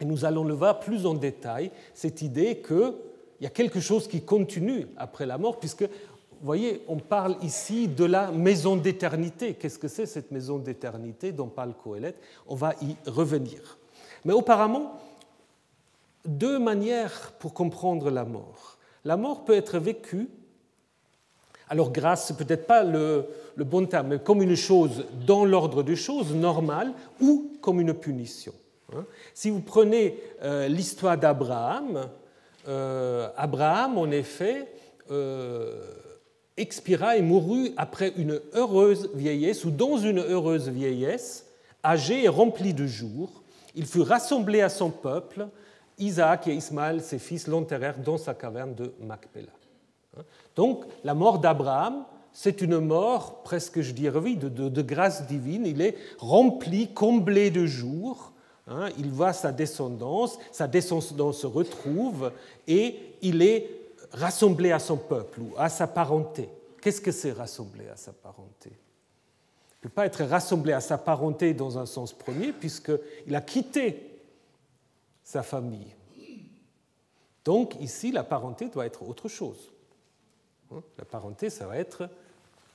[0.00, 2.94] et nous allons le voir plus en détail, cette idée qu'il
[3.40, 5.88] y a quelque chose qui continue après la mort, puisque,
[6.40, 9.54] vous voyez, on parle ici de la maison d'éternité.
[9.54, 12.20] Qu'est-ce que c'est cette maison d'éternité dont parle Coëlette?
[12.46, 13.78] On va y revenir.
[14.24, 15.00] Mais auparavant,
[16.24, 18.78] deux manières pour comprendre la mort.
[19.04, 20.28] La mort peut être vécue,
[21.68, 26.34] alors grâce, peut-être pas le, bon terme, mais comme une chose dans l'ordre des choses,
[26.34, 28.52] normale, ou comme une punition.
[28.94, 29.04] Hein.
[29.34, 32.08] Si vous prenez euh, l'histoire d'Abraham,
[32.68, 34.72] euh, Abraham, en effet,
[35.10, 35.94] euh,
[36.58, 41.46] expira et mourut après une heureuse vieillesse, ou dans une heureuse vieillesse,
[41.84, 43.42] âgé et rempli de jours.
[43.74, 45.48] Il fut rassemblé à son peuple,
[45.98, 49.52] Isaac et Ismaël, ses fils, l'enterrèrent dans sa caverne de Macpéla.
[50.56, 55.66] Donc la mort d'Abraham, c'est une mort presque, je dirais, oui, de, grâce divine.
[55.66, 58.32] Il est rempli, comblé de jours.
[58.70, 58.90] Hein.
[58.98, 62.32] il voit sa descendance, sa descendance se retrouve
[62.66, 63.77] et il est
[64.12, 66.48] rassemblé à son peuple ou à sa parenté.
[66.80, 68.70] Qu'est-ce que c'est rassembler à sa parenté?
[68.70, 73.40] Il ne peut pas être rassemblé à sa parenté dans un sens premier puisqu'il a
[73.40, 74.20] quitté
[75.22, 75.94] sa famille.
[77.44, 79.72] Donc ici, la parenté doit être autre chose.
[80.72, 82.08] Hein, la parenté, ça va être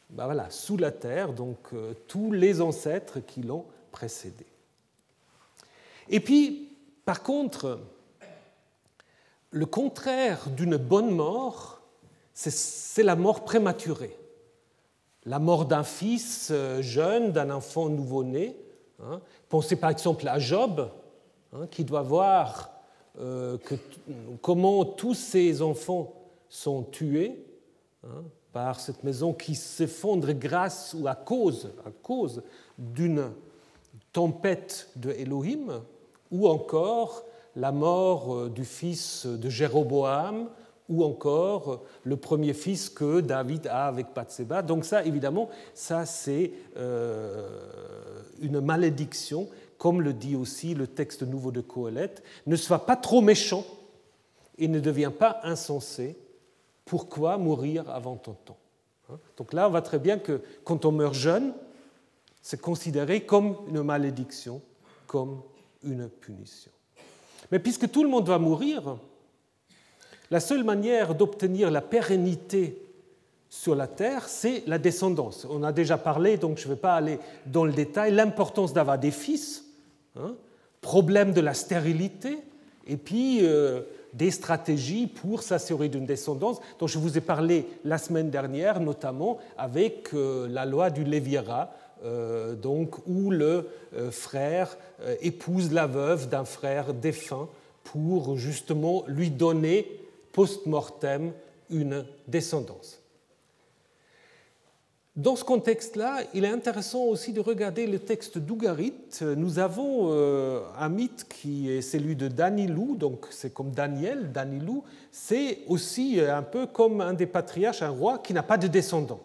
[0.10, 4.46] ben voilà, sous la terre, donc euh, tous les ancêtres qui l'ont précédé.
[6.08, 6.70] Et puis,
[7.06, 7.80] par contre,
[9.54, 11.82] le contraire d'une bonne mort,
[12.34, 14.18] c'est la mort prématurée.
[15.26, 18.58] La mort d'un fils euh, jeune, d'un enfant nouveau-né.
[19.02, 19.22] Hein.
[19.48, 20.90] Pensez par exemple à Job,
[21.56, 22.72] Hein, qui doit voir
[23.20, 23.60] euh,
[24.42, 26.12] comment tous ces enfants
[26.50, 27.46] sont tués
[28.04, 32.42] hein, par cette maison qui s'effondre grâce ou à cause, à cause
[32.80, 33.30] d'une
[34.12, 35.84] tempête de Elohim,
[36.32, 37.24] ou encore
[37.56, 40.50] la mort euh, du fils de Jéroboam,
[40.90, 44.62] ou encore le premier fils que David a avec Bathsheba.
[44.62, 47.48] Donc ça, évidemment, ça c'est euh,
[48.42, 49.48] une malédiction
[49.84, 53.66] comme le dit aussi le texte nouveau de Coëlette, ne sois pas trop méchant
[54.58, 56.18] et ne deviens pas insensé.
[56.86, 58.58] Pourquoi mourir avant ton temps
[59.10, 59.20] hein?
[59.36, 61.54] Donc là, on voit très bien que quand on meurt jeune,
[62.42, 64.62] c'est considéré comme une malédiction,
[65.06, 65.42] comme
[65.84, 66.72] une punition.
[67.52, 68.98] Mais puisque tout le monde va mourir,
[70.32, 72.82] la seule manière d'obtenir la pérennité
[73.50, 75.46] sur la terre, c'est la descendance.
[75.50, 78.98] On a déjà parlé, donc je ne vais pas aller dans le détail, l'importance d'avoir
[78.98, 79.64] des fils
[80.16, 80.36] Hein,
[80.82, 82.38] problème de la stérilité,
[82.86, 83.82] et puis euh,
[84.14, 89.40] des stratégies pour s'assurer d'une descendance dont je vous ai parlé la semaine dernière, notamment
[89.58, 91.74] avec euh, la loi du Léviera,
[92.62, 93.70] donc, où le
[94.12, 94.78] frère
[95.22, 97.48] épouse la veuve d'un frère défunt
[97.84, 99.88] pour justement lui donner
[100.32, 101.32] post-mortem
[101.70, 103.00] une descendance.
[105.16, 108.96] Dans ce contexte-là, il est intéressant aussi de regarder le texte d'Ougarit.
[109.22, 114.84] Nous avons euh, un mythe qui est celui de Danilou, donc c'est comme Daniel, Danilou,
[115.12, 119.22] c'est aussi un peu comme un des patriarches, un roi qui n'a pas de descendants,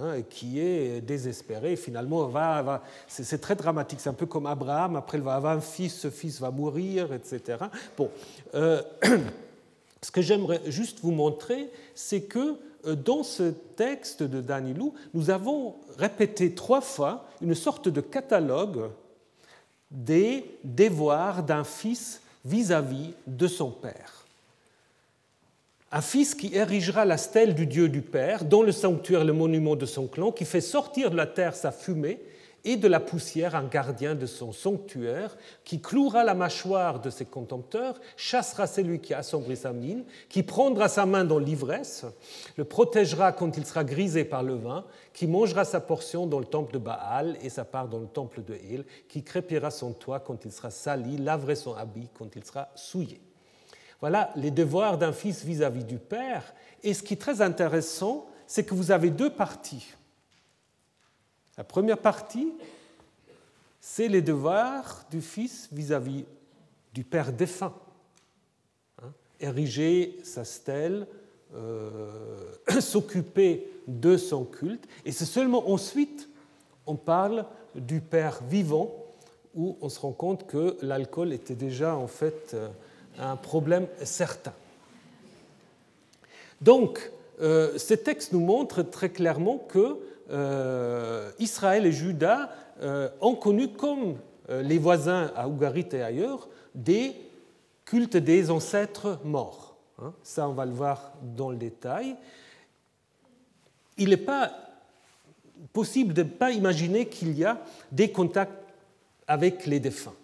[0.00, 1.76] hein, qui est désespéré.
[1.76, 5.60] Finalement, va, c'est très dramatique, c'est un peu comme Abraham, après il va avoir un
[5.60, 7.58] fils, ce fils va mourir, etc.
[7.96, 8.10] Bon,
[8.54, 8.82] euh,
[10.02, 15.30] ce que j'aimerais juste vous montrer, c'est que euh, dans ce texte de Danilou, nous
[15.30, 18.90] avons répété trois fois une sorte de catalogue
[19.90, 24.23] des devoirs d'un fils vis-à-vis de son père.
[25.96, 29.76] Un fils qui érigera la stèle du Dieu du Père, dans le sanctuaire le monument
[29.76, 32.20] de son clan, qui fait sortir de la terre sa fumée
[32.64, 37.26] et de la poussière un gardien de son sanctuaire, qui clouera la mâchoire de ses
[37.26, 42.04] contempteurs, chassera celui qui a sa mine, qui prendra sa main dans l'ivresse,
[42.56, 46.44] le protégera quand il sera grisé par le vin, qui mangera sa portion dans le
[46.44, 50.18] temple de Baal et sa part dans le temple de Hil, qui crépira son toit
[50.18, 53.20] quand il sera sali, laverait son habit quand il sera souillé.
[54.00, 56.54] Voilà les devoirs d'un fils vis-à-vis -vis du père.
[56.82, 59.94] Et ce qui est très intéressant, c'est que vous avez deux parties
[61.56, 62.52] la première partie,
[63.80, 66.24] c'est les devoirs du fils vis-à-vis
[66.92, 67.74] du père défunt.
[69.02, 69.12] Hein.
[69.40, 71.06] ériger sa stèle,
[72.80, 74.88] s'occuper de son culte.
[75.04, 76.28] Et c'est seulement ensuite
[76.86, 78.92] on parle du Père vivant,
[79.54, 82.56] où on se rend compte que l'alcool était déjà en fait
[83.18, 84.52] un problème certain.
[86.60, 87.10] Donc,
[87.40, 89.98] euh, ces textes nous montrent très clairement que
[90.30, 92.50] euh, Israël et Juda
[92.80, 94.16] euh, ont connu, comme
[94.48, 97.14] les voisins à Ougarit et ailleurs, des
[97.86, 99.76] cultes des ancêtres morts.
[100.02, 100.12] Hein.
[100.22, 102.14] Ça, on va le voir dans le détail.
[103.96, 104.52] Il n'est pas
[105.72, 107.58] possible de ne pas imaginer qu'il y a
[107.90, 108.52] des contacts
[109.26, 110.14] avec les défunts,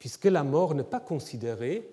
[0.00, 1.88] puisque la mort n'est pas considérée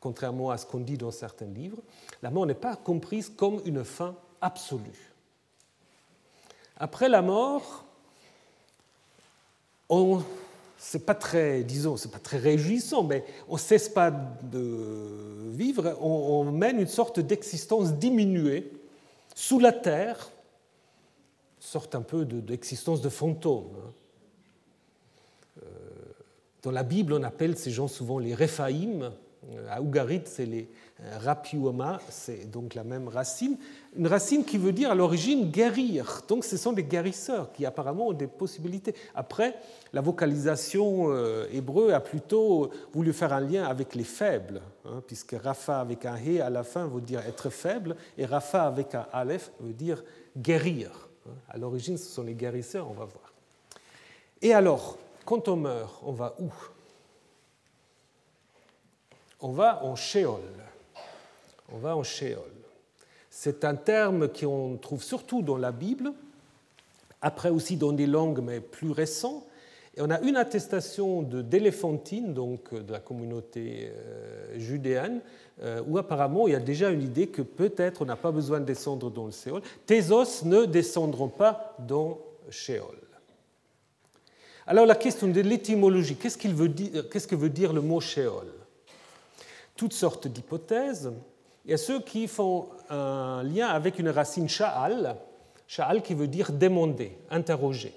[0.00, 1.80] contrairement à ce qu'on dit dans certains livres,
[2.22, 5.12] la mort n'est pas comprise comme une fin absolue.
[6.76, 7.86] Après la mort,
[9.88, 10.22] on
[10.76, 15.96] c'est pas très, disons, c'est pas très réjouissant, mais on ne cesse pas de vivre,
[16.02, 18.70] on, mène une sorte d'existence diminuée
[19.34, 20.30] sous la terre,
[21.58, 23.70] sorte un peu d'existence de, fantôme.
[23.78, 23.92] Hein.
[26.64, 29.10] Euh, dans la Bible, on appelle ces gens souvent les Réphaïm,
[29.70, 30.68] à Ougarit, c'est les
[31.02, 33.56] euh, rapiuama, c'est donc la même racine.
[33.96, 36.22] Une racine qui veut dire à l'origine guérir.
[36.28, 38.94] Donc ce sont des guérisseurs qui apparemment ont des possibilités.
[39.14, 39.54] Après,
[39.92, 45.32] la vocalisation euh, hébreu a plutôt voulu faire un lien avec les faibles, hein, puisque
[45.32, 49.06] Rafa avec un He à la fin veut dire être faible, et Rafa avec un
[49.12, 50.02] Aleph veut dire
[50.36, 51.10] guérir.
[51.26, 51.32] Hein.
[51.50, 53.34] À l'origine, ce sont les guérisseurs, on va voir.
[54.40, 56.50] Et alors, quand on meurt, on va où?
[59.40, 60.40] On va en Sheol.
[61.72, 62.38] On va en Sheol.
[63.30, 66.12] C'est un terme qu'on trouve surtout dans la Bible,
[67.20, 69.44] après aussi dans des langues mais plus récentes.
[69.96, 75.20] Et on a une attestation d'Éléphantine, donc de la communauté euh, judéenne,
[75.62, 78.60] euh, où apparemment il y a déjà une idée que peut-être on n'a pas besoin
[78.60, 79.62] de descendre dans le Sheol.
[79.86, 82.18] Tes os ne descendront pas dans
[82.50, 83.03] Sheol.
[84.66, 88.46] Alors la question de l'étymologie, qu'est-ce, qu'est-ce que veut dire le mot Sheol
[89.76, 91.12] toutes sortes d'hypothèses.
[91.64, 95.16] Il y a ceux qui font un lien avec une racine sha'al,
[95.66, 97.94] sha'al qui veut dire demander, interroger.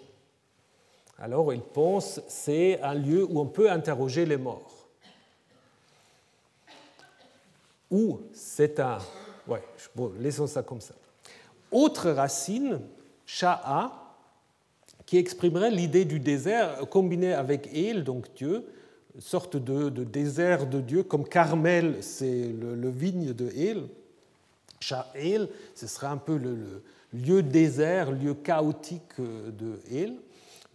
[1.20, 4.88] Alors ils pensent c'est un lieu où on peut interroger les morts.
[7.90, 8.98] Ou c'est un...
[9.48, 9.64] Ouais,
[9.96, 10.94] bon, laissons ça comme ça.
[11.72, 12.82] Autre racine,
[13.26, 14.07] sha'a,
[15.08, 18.66] qui exprimerait l'idée du désert combiné avec El, donc Dieu,
[19.18, 23.88] sorte de, désert de Dieu, comme Carmel, c'est le, vigne de El.
[24.80, 26.84] Sha'el, ce sera un peu le,
[27.14, 30.14] lieu désert, lieu chaotique de El,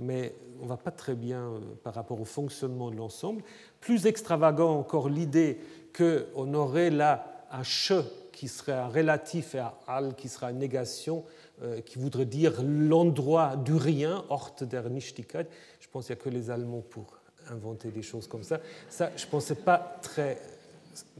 [0.01, 3.43] mais on ne va pas très bien euh, par rapport au fonctionnement de l'ensemble.
[3.80, 5.59] Plus extravagant encore l'idée
[5.97, 8.03] qu'on aurait là un che
[8.33, 11.41] qui serait un relatif et un al qui sera une négation, euh,
[11.86, 15.46] qui voudrait dire l'endroit du rien, Ort der Nichtigkeit.
[15.80, 17.18] Je pense qu'il n'y a que les Allemands pour
[17.50, 18.60] inventer des choses comme ça.
[18.88, 20.38] Ça, je ne pensais pas très,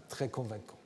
[0.09, 0.77] très convaincant.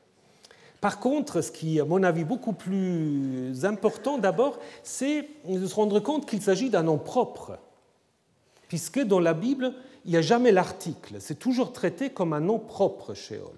[0.81, 6.01] Par contre, ce qui à mon avis, beaucoup plus important d'abord, c'est de se rendre
[6.01, 7.59] compte qu'il s'agit d'un nom propre,
[8.69, 9.73] puisque dans la Bible,
[10.05, 11.17] il n'y a jamais l'article.
[11.19, 13.57] C'est toujours traité comme un nom propre, Sheol.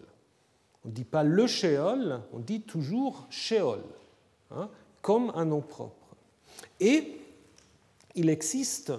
[0.84, 3.82] On ne dit pas le Sheol, on dit toujours Sheol,
[4.52, 4.70] hein,
[5.02, 6.16] comme un nom propre.
[6.80, 7.18] Et
[8.14, 8.92] il existe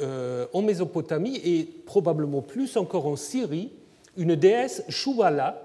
[0.00, 3.72] euh, en Mésopotamie et probablement plus encore en Syrie,
[4.16, 5.62] une déesse Shuvala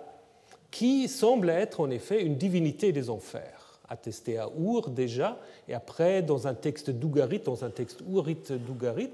[0.71, 5.37] qui semble être en effet une divinité des enfers, attestée à Our déjà,
[5.67, 9.11] et après dans un texte d'Ougarit, dans un texte ourite d'Ougarit,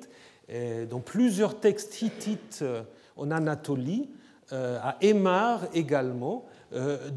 [0.89, 2.83] dans plusieurs textes hittites euh,
[3.17, 4.09] en Anatolie,
[4.53, 6.45] euh, à Emar également.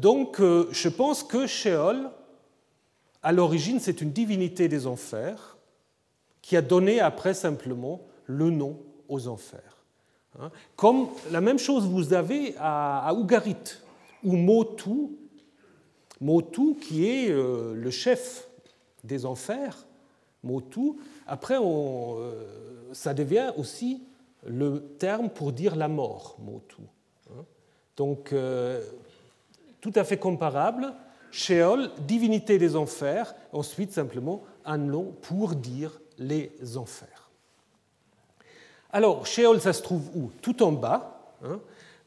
[0.01, 2.09] Donc je pense que Sheol,
[3.23, 5.57] à l'origine, c'est une divinité des enfers
[6.41, 9.85] qui a donné après simplement le nom aux enfers.
[10.39, 10.51] Hein.
[10.75, 13.77] Comme la même chose vous avez à Ougarit,
[14.23, 15.09] ou Motu,
[16.19, 18.47] Motu qui est euh, le chef
[19.03, 19.85] des enfers,
[20.43, 20.93] Motu,
[21.27, 22.45] après euh,
[22.93, 24.03] ça devient aussi
[24.45, 26.81] le terme pour dire la mort, Motu.
[27.31, 27.43] Hein.
[27.97, 28.81] Donc euh,
[29.79, 30.93] tout à fait comparable,
[31.31, 37.29] Sheol, divinité des enfers, ensuite simplement un nom pour dire les enfers.
[38.91, 40.29] Alors, Sheol, ça se trouve où?
[40.41, 41.35] Tout en bas.
[41.43, 41.59] Hein.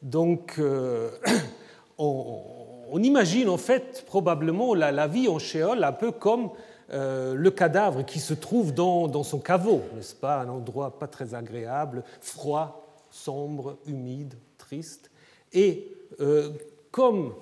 [0.02, 1.10] Donc, euh,
[1.98, 6.50] on, imagine en fait probablement la, vie en Sheol un peu comme
[6.92, 10.40] euh, le cadavre qui se trouve dans, son caveau, n'est-ce pas?
[10.40, 15.10] Un endroit pas très agréable, froid, sombre, humide, triste.
[15.52, 15.88] Et
[16.90, 17.34] comme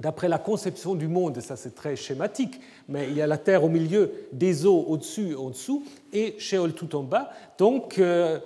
[0.00, 3.38] d'après la conception du monde, et ça c'est très schématique, mais il y a la
[3.38, 7.30] Terre au milieu, des eaux au-dessus, en dessous, et Sheol tout en bas.
[7.58, 8.38] Donc, euh,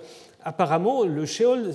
[0.43, 1.73] apparemment, le Sheol,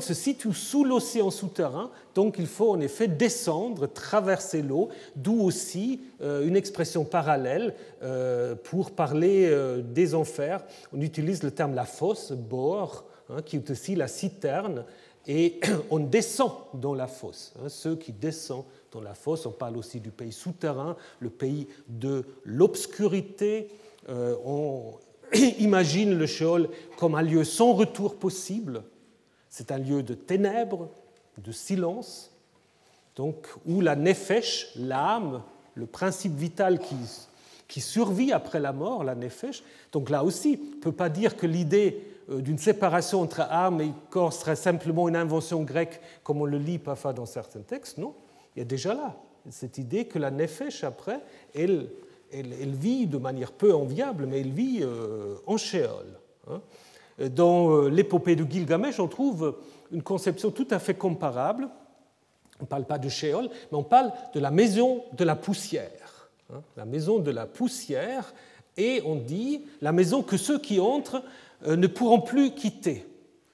[0.00, 6.00] se situe sous l'océan souterrain, donc il faut en effet descendre, traverser l'eau, d'où aussi
[6.20, 10.64] euh, une expression parallèle euh, pour parler des enfers.
[10.92, 14.84] On utilise le terme la fosse, bord, hein, qui est aussi la citerne,
[15.28, 15.60] et
[15.90, 17.54] on descend dans la fosse.
[17.62, 19.46] Hein, ceux qui descendent dans la fosse.
[19.46, 23.68] On parle aussi du pays souterrain, le pays de l'obscurité.
[24.08, 24.94] Euh, on
[25.58, 26.68] imagine le Sheol
[26.98, 28.84] comme un lieu sans retour possible.
[29.48, 30.88] C'est un lieu de ténèbres,
[31.38, 32.30] de silence,
[33.16, 35.42] donc où la nefesh, l'âme,
[35.74, 39.62] le principe vital qui, survit après la mort, la nefesh.
[39.92, 43.80] Donc là aussi, on ne peut pas dire que l'idée euh, d'une séparation entre âme
[43.80, 47.96] et corps serait simplement une invention grecque, comme on le lit parfois dans certains textes.
[47.96, 48.14] Non,
[48.54, 49.16] il y a déjà là
[49.50, 51.20] cette idée que la nefesh, après,
[51.54, 51.88] elle,
[52.32, 56.06] elle, vit de manière peu enviable, mais elle vit euh, en Sheol.
[56.48, 56.60] Hein.
[57.30, 59.56] Dans euh, l'épopée de Gilgamesh, on trouve
[59.90, 61.68] une conception tout à fait comparable.
[62.60, 66.30] On ne parle pas de Sheol, mais on parle de la maison de la poussière.
[66.52, 66.62] Hein.
[66.76, 68.32] La maison de la poussière,
[68.76, 71.22] et on dit la maison que ceux qui entrent
[71.66, 73.04] euh, ne pourront plus quitter.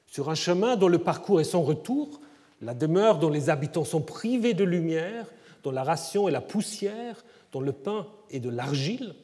[0.07, 2.21] Sur un chemin dont le parcours est sans retour,
[2.61, 5.27] la demeure dont les habitants sont privés de lumière,
[5.63, 9.15] dont la ration est la poussière, dont le pain est de l'argile.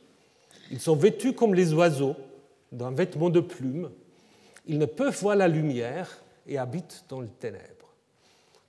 [0.71, 2.17] Ils sont vêtus comme les oiseaux,
[2.73, 3.91] d'un vêtement de plumes.
[4.67, 7.65] Ils ne peuvent voir la lumière et habitent dans les ténèbres.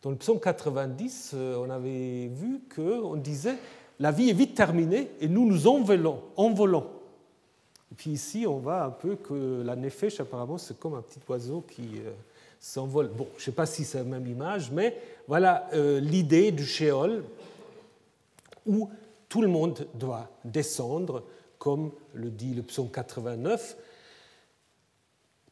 [0.01, 3.55] Dans le psaume 90, euh, on avait vu qu'on disait
[3.99, 6.22] la vie est vite terminée et nous nous envolons.
[6.36, 6.88] envolons.
[7.91, 11.20] Et puis ici, on voit un peu que la nefesh, apparemment, c'est comme un petit
[11.30, 12.11] oiseau qui euh,
[12.59, 13.09] s'envole.
[13.09, 14.97] Bon, je ne sais pas si c'est la même image, mais
[15.27, 17.23] voilà euh, l'idée du Sheol
[18.65, 18.89] où
[19.29, 21.23] tout le monde doit descendre,
[21.57, 23.77] comme le dit le psaume 89.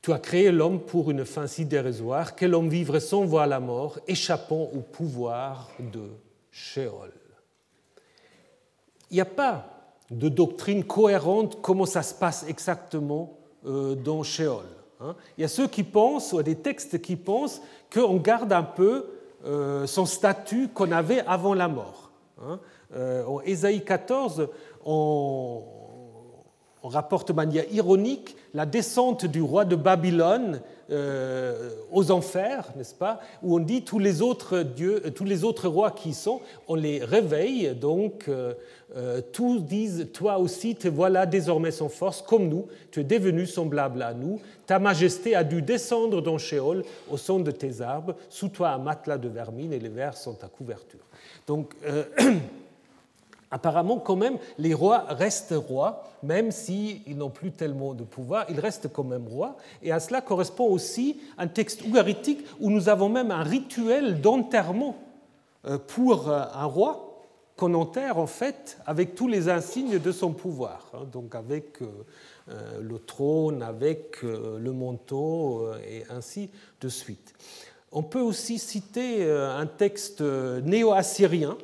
[0.02, 3.60] Tu as créé l'homme pour une fin si dérisoire, quel homme vivrait sans voir la
[3.60, 6.10] mort, échappant au pouvoir de
[6.52, 7.12] Sheol.
[9.12, 9.70] Il n'y a pas
[10.12, 14.66] de doctrine cohérente comment ça se passe exactement euh, dans Sheol.
[15.04, 15.16] Hein.
[15.38, 17.62] Il y a ceux qui pensent, ou des textes qui pensent,
[17.94, 19.06] qu'on garde un peu
[19.46, 22.12] euh, son statut qu'on avait avant la mort.
[22.42, 22.60] Hein.
[22.96, 24.48] Euh, en Ésaïe 14,
[24.86, 25.64] on,
[26.84, 33.20] rapporte de manière ironique la descente du roi de Babylone euh, aux enfers, n'est-ce pas
[33.42, 36.76] Où on dit tous les autres dieux, tous les autres rois qui y sont, on
[36.76, 42.68] les réveille, donc euh, tous disent, toi aussi te voilà désormais sans force, comme nous,
[42.92, 47.40] tu es devenu semblable à nous, ta majesté a dû descendre dans Sheol au son
[47.40, 51.00] de tes arbres, sous toi un matelas de vermine et les vers sont ta couverture.
[51.48, 52.04] Donc, euh,
[53.54, 58.60] apparemment, quand même, les rois restent rois, même s'ils n'ont plus tellement de pouvoir, ils
[58.60, 59.56] restent quand même rois.
[59.82, 64.98] Et à cela correspond aussi un texte ougaritique où nous avons même un rituel d'enterrement
[65.66, 67.14] euh, pour un roi
[67.56, 71.88] qu'on enterre en fait avec tous les insignes de son pouvoir, hein, donc avec euh,
[72.50, 76.50] euh, le trône, avec euh, le manteau et ainsi
[76.82, 77.34] de suite.
[77.92, 81.56] On peut aussi citer un texte néo-assyrien,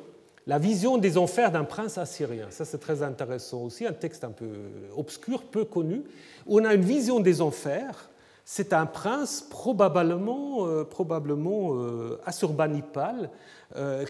[0.50, 2.48] La vision des enfers d'un prince assyrien.
[2.50, 4.50] Ça c'est très intéressant aussi, un texte un peu
[4.96, 6.02] obscur, peu connu,
[6.48, 8.10] on a une vision des enfers.
[8.44, 11.76] C'est un prince probablement, probablement
[12.26, 13.30] assurbanipal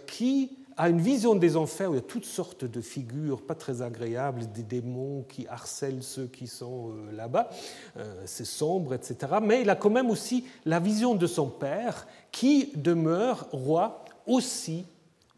[0.07, 3.55] qui a une vision des enfers où il y a toutes sortes de figures pas
[3.55, 7.51] très agréables, des démons qui harcèlent ceux qui sont euh, là-bas,
[7.99, 9.17] euh, c'est sombre, etc.
[9.43, 14.87] Mais il a quand même aussi la vision de son père qui demeure roi aussi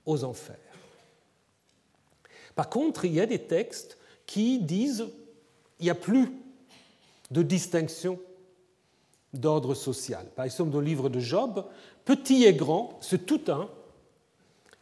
[0.07, 0.62] aux enfers.
[2.55, 5.07] Par contre, il y a des textes qui disent
[5.79, 6.33] il n'y a plus
[7.31, 8.19] de distinction
[9.33, 10.27] d'ordre social.
[10.37, 11.65] Par exemple, dans le livre de Job,
[12.05, 13.69] petit et grand, c'est tout un,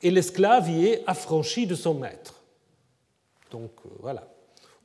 [0.03, 2.43] et l'esclave y est affranchi de son maître.
[3.51, 4.29] Donc euh, voilà.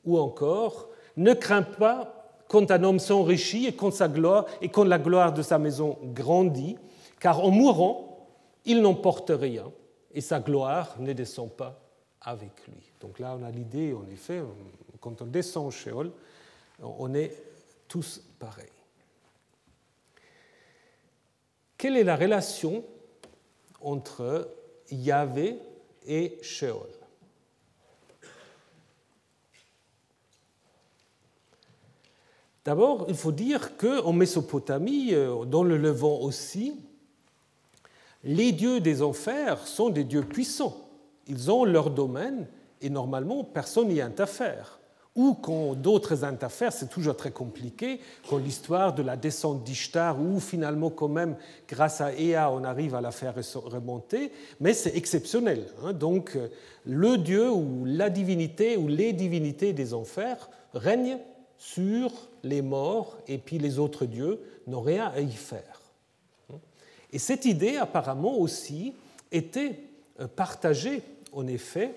[0.04, 4.84] Ou encore, ne crains pas quand un homme s'enrichit et quand sa gloire et quand
[4.84, 6.76] la gloire de sa maison grandit,
[7.18, 8.28] car en mourant,
[8.64, 9.72] il n'emporte rien
[10.14, 11.85] et sa gloire ne descend pas
[12.26, 12.92] avec lui.
[13.00, 14.42] Donc là, on a l'idée, en effet,
[15.00, 16.10] quand on descend au Sheol,
[16.82, 17.32] on est
[17.88, 18.66] tous pareils.
[21.78, 22.84] Quelle est la relation
[23.80, 24.50] entre
[24.90, 25.58] Yahvé
[26.06, 26.88] et Sheol?
[32.64, 36.74] D'abord, il faut dire qu'en Mésopotamie, euh, dans le Levant aussi,
[38.24, 40.85] les dieux des enfers sont des dieux puissants.
[41.26, 42.46] Ils ont leur domaine
[42.80, 44.78] et normalement personne n'y affaire.
[45.16, 50.40] Ou quand d'autres interfèrent, c'est toujours très compliqué, quand l'histoire de la descente d'Ishtar, où
[50.40, 55.68] finalement quand même, grâce à Ea, on arrive à la faire remonter, mais c'est exceptionnel.
[55.82, 55.94] Hein.
[55.94, 56.36] Donc
[56.84, 61.18] le dieu ou la divinité ou les divinités des enfers règnent
[61.56, 62.12] sur
[62.42, 65.80] les morts et puis les autres dieux n'ont rien à y faire.
[67.10, 68.92] Et cette idée apparemment aussi
[69.32, 69.80] était
[70.20, 71.02] euh, partagée
[71.36, 71.94] en effet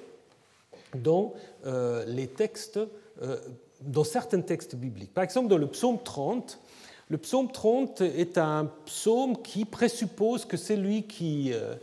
[0.94, 1.34] dans
[1.66, 2.80] euh, les textes
[3.22, 3.38] euh,
[3.82, 5.14] dans certains textes bibliques.
[5.14, 6.60] Par exemple, dans le psaume 30,
[7.08, 11.76] le psaume 30 est un psaume qui présuppose que celui qui, euh,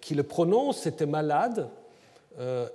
[0.00, 1.70] qui le prononce était malade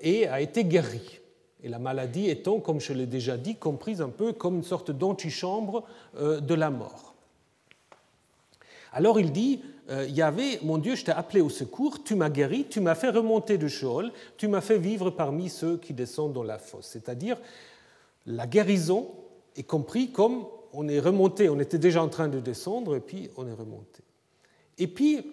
[0.01, 1.19] et a été guéri.
[1.63, 4.91] Et la maladie étant, comme je l'ai déjà dit, comprise un peu comme une sorte
[4.91, 5.83] d'antichambre
[6.15, 7.15] de la mort.
[8.93, 12.81] Alors il dit, Yahvé, mon Dieu, je t'ai appelé au secours, tu m'as guéri, tu
[12.81, 16.57] m'as fait remonter de Sheol, tu m'as fait vivre parmi ceux qui descendent dans la
[16.59, 16.87] fosse.
[16.87, 17.37] C'est-à-dire,
[18.25, 19.09] la guérison
[19.55, 23.29] est compris comme on est remonté, on était déjà en train de descendre et puis
[23.37, 24.03] on est remonté.
[24.77, 25.31] Et puis,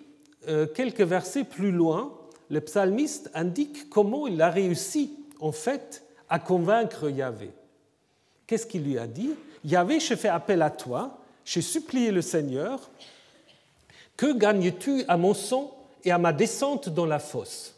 [0.48, 2.16] euh, quelques versets plus loin,
[2.50, 7.50] le psalmiste indique comment il a réussi en fait à convaincre Yahvé.
[8.46, 9.30] Qu'est-ce qu'il lui a dit?
[9.64, 12.90] Yahvé, je fais appel à toi, j'ai supplié le Seigneur,
[14.16, 17.74] que gagnes-tu à mon sang et à ma descente dans la fosse?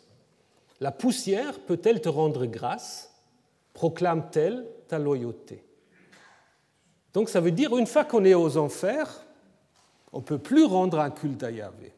[0.81, 3.11] La poussière peut-elle te rendre grâce?
[3.73, 5.65] Proclame-t-elle ta loyauté
[7.15, 9.25] Donc ça veut dire, une fois qu'on est aux enfers,
[10.13, 11.93] on ne peut plus rendre un culte à Yahvé,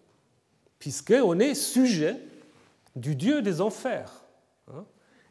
[0.78, 2.16] puisqu'on est sujet
[2.96, 4.24] du Dieu des enfers.
[4.72, 4.84] Hein.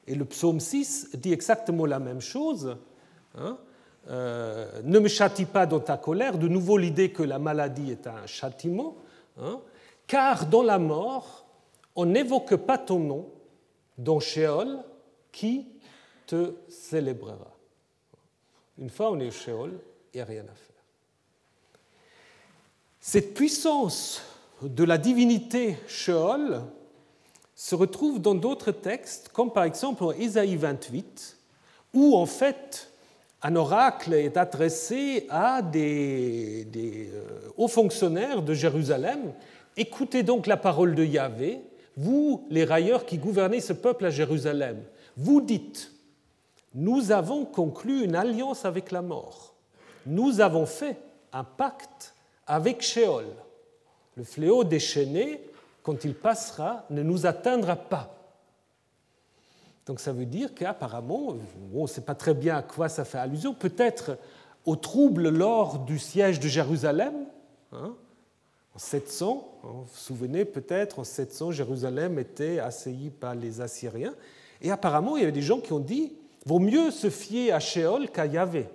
[0.08, 2.78] Et le psaume 6 dit exactement la même chose.
[4.10, 8.08] Euh, ne me châtie pas dans ta colère, de nouveau l'idée que la maladie est
[8.08, 8.96] un châtiment,
[9.38, 9.60] hein,
[10.06, 11.46] car dans la mort,
[11.96, 13.30] on n'évoque pas ton nom,
[13.98, 14.80] dans Sheol,
[15.32, 15.68] qui
[16.26, 17.54] te célébrera.
[18.78, 19.72] Une fois on est au Sheol,
[20.14, 20.76] il n'y a rien à faire.
[23.02, 24.22] Cette puissance
[24.62, 26.62] de la divinité Sheol
[27.56, 31.38] se retrouve dans d'autres textes, comme par exemple en Ésaïe 28,
[31.94, 32.87] où en fait
[33.42, 39.34] un oracle est adressé à des, euh, hauts fonctionnaires de Jérusalem.
[39.76, 41.62] Écoutez donc la parole de Yahvé,
[41.96, 44.82] vous les railleurs qui gouvernez ce peuple à Jérusalem.
[45.16, 45.92] Vous dites,
[46.74, 49.56] nous avons conclu une alliance avec la mort.
[50.06, 50.98] Nous avons fait
[51.32, 52.16] un pacte
[52.48, 53.26] avec Sheol.
[54.16, 55.42] Le fléau déchaîné,
[55.84, 58.17] quand il passera, ne nous atteindra pas.
[59.88, 61.38] Donc ça veut dire qu'apparemment,
[61.74, 64.18] on ne sait pas très bien à quoi ça fait allusion, peut-être
[64.66, 67.14] au trouble lors du siège de Jérusalem,
[67.72, 67.96] hein,
[68.76, 74.14] en 700, hein, vous vous souvenez peut-être, en 700, Jérusalem était assaillie par les Assyriens,
[74.62, 76.12] et apparemment il y avait des gens qui ont dit,
[76.46, 78.68] vaut mieux se fier à Sheol qu'à Yahvé.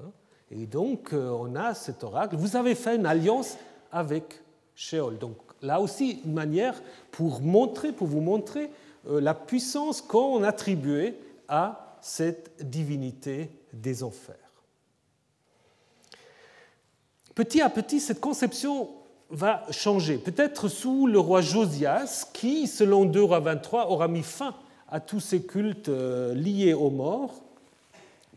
[0.00, 0.10] Hein.
[0.52, 3.58] Et donc euh, on a cet oracle, vous avez fait une alliance
[3.90, 4.40] avec
[4.76, 5.18] Sheol.
[5.18, 8.70] Donc là aussi une manière pour montrer, pour vous montrer
[9.06, 14.36] la puissance qu'on attribuait à cette divinité des enfers.
[17.34, 18.90] Petit à petit, cette conception
[19.30, 24.54] va changer, peut-être sous le roi Josias, qui, selon 2 roi 23, aura mis fin
[24.88, 27.42] à tous ces cultes euh, liés aux morts,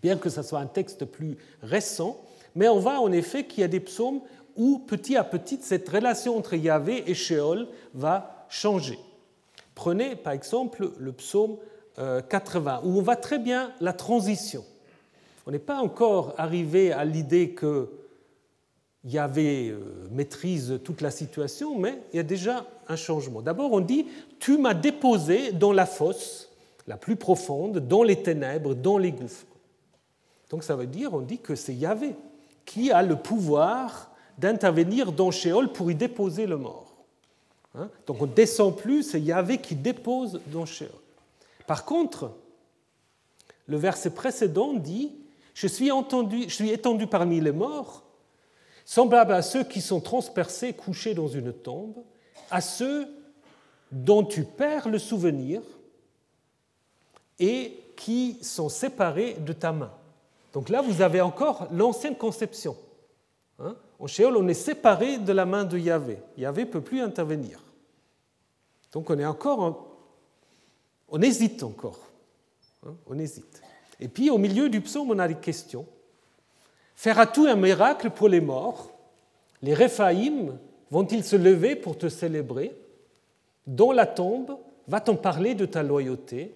[0.02, 2.20] bien que ce soit un texte plus récent,
[2.56, 4.22] mais on voit en effet qu'il y a des psaumes
[4.56, 8.98] où petit à petit cette relation entre Yahvé et Sheol va changer.
[9.78, 11.58] Prenez par exemple le psaume
[11.98, 14.66] 80, euh, où on voit très bien la transition.
[15.46, 17.88] On n'est pas encore arrivé à l'idée que
[19.04, 23.44] Yahvé euh, maîtrise toute la situation, mais il y a déjà un changement.
[23.44, 24.08] D'abord, on dit
[24.40, 26.50] Tu m'as déposé dans la fosse
[26.88, 29.46] la plus profonde, dans les ténèbres, dans les gouffres.
[30.50, 32.16] Donc ça veut dire, on dit que c'est Yahvé
[32.66, 34.10] qui a le pouvoir
[34.40, 36.87] d'intervenir dans Sheol pour y déposer le mort.
[37.76, 37.90] Hein?
[38.06, 40.90] Donc on ne descend plus, c'est Yahvé qui dépose dans Sheol.
[41.66, 42.32] Par contre,
[43.68, 45.12] le verset précédent dit
[45.54, 48.04] je suis, entendu, je suis étendu parmi les morts,
[48.86, 51.96] semblable à ceux qui sont transpercés, couchés dans une tombe,
[52.52, 53.08] à ceux
[53.92, 55.62] dont tu perds le souvenir
[57.40, 59.92] et qui sont séparés de ta main.
[60.54, 62.78] Donc là, vous avez encore l'ancienne conception.
[63.60, 63.76] Hein?
[64.00, 66.20] En Sheol, on est séparé de la main de Yahvé.
[66.38, 67.60] Yahvé ne peut plus intervenir.
[68.92, 69.98] Donc on est encore,
[71.10, 72.00] on hésite encore,
[72.86, 73.62] hein, on hésite.
[74.00, 75.86] Et puis au milieu du psaume, on a des questions.
[76.96, 78.92] Fera-t-il un miracle pour les morts
[79.62, 80.58] Les Réphaïm
[80.90, 82.78] vont-ils se lever pour te célébrer?
[83.66, 86.56] Dans la tombe, va-t-on parler de ta loyauté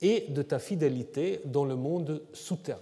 [0.00, 2.80] et de ta fidélité dans le monde souterrain?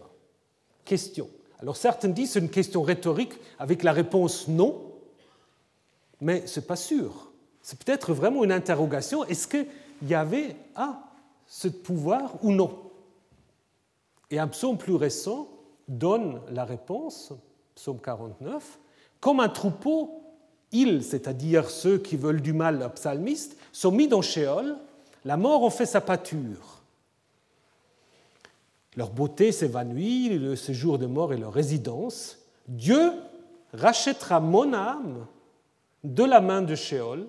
[0.85, 1.29] Question.
[1.61, 4.83] Alors certains disent c'est une question rhétorique avec la réponse non,
[6.21, 7.31] mais ce n'est pas sûr.
[7.63, 9.25] C'est peut-être vraiment une interrogation.
[9.25, 9.67] Est-ce qu'il
[10.03, 11.01] y avait a
[11.47, 12.79] ce pouvoir ou non?
[14.31, 15.49] Et un psaume plus récent
[15.89, 17.33] donne la réponse,
[17.75, 18.79] psaume 49,
[19.21, 20.23] comme un troupeau,
[20.73, 24.77] ils, c'est-à-dire ceux qui veulent du mal au psalmiste, sont mis dans Sheol,
[25.25, 26.76] la mort en fait sa pâture.
[28.97, 32.39] Leur beauté s'évanouit, le séjour de mort est leur résidence.
[32.67, 33.13] Dieu
[33.75, 35.27] rachètera mon âme
[36.03, 37.27] de la main de Sheol,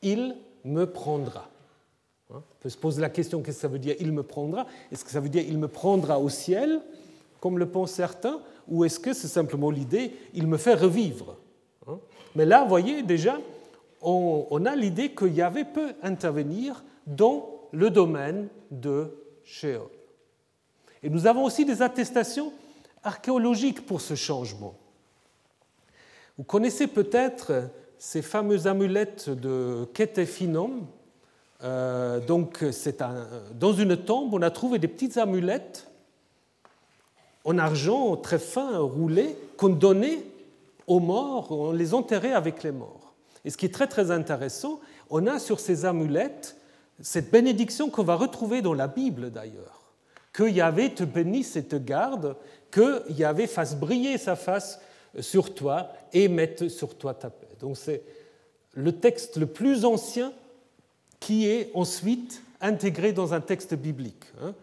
[0.00, 1.48] il me prendra.
[2.30, 2.42] Hein?
[2.42, 4.66] On peut se poser la question qu'est-ce que ça veut dire il me prendra?
[4.92, 6.80] Est-ce que ça veut dire il me prendra au ciel,
[7.40, 11.36] comme le pensent certains, ou est-ce que c'est simplement l'idée il me fait revivre?
[11.88, 11.98] Hein?
[12.36, 13.38] Mais là, vous voyez déjà,
[14.02, 19.12] on a l'idée que Yahvé peut intervenir dans le domaine de
[19.44, 19.88] Sheol.
[21.02, 22.52] Et nous avons aussi des attestations
[23.02, 24.74] archéologiques pour ce changement.
[26.38, 30.86] Vous connaissez peut-être ces fameuses amulettes de Ketephinom.
[31.62, 33.02] Euh, donc, c'est
[33.54, 35.88] dans une tombe, on a trouvé des petites amulettes
[37.44, 40.24] en argent très fin, roulées, qu'on donnait
[40.86, 43.14] aux morts, on les enterrait avec les morts.
[43.44, 44.80] Et ce qui est très très intéressant,
[45.10, 46.56] on a sur ces amulettes
[47.00, 49.81] cette bénédiction qu'on va retrouver dans la Bible d'ailleurs
[50.32, 52.36] que Yahvé te bénisse et te garde,
[52.70, 54.80] que Yahvé fasse briller sa face
[55.20, 57.48] sur toi et mette sur toi ta paix.
[57.60, 58.02] Donc c'est
[58.74, 60.32] le texte le plus ancien
[61.20, 64.24] qui est ensuite intégré dans un texte biblique.
[64.40, 64.54] Hein.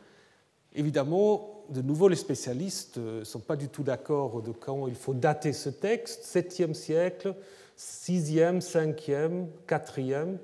[0.73, 5.13] Évidemment, de nouveau, les spécialistes ne sont pas du tout d'accord de quand il faut
[5.13, 7.35] dater ce texte, 7e siècle,
[7.77, 10.37] 6e, 5e, 4e.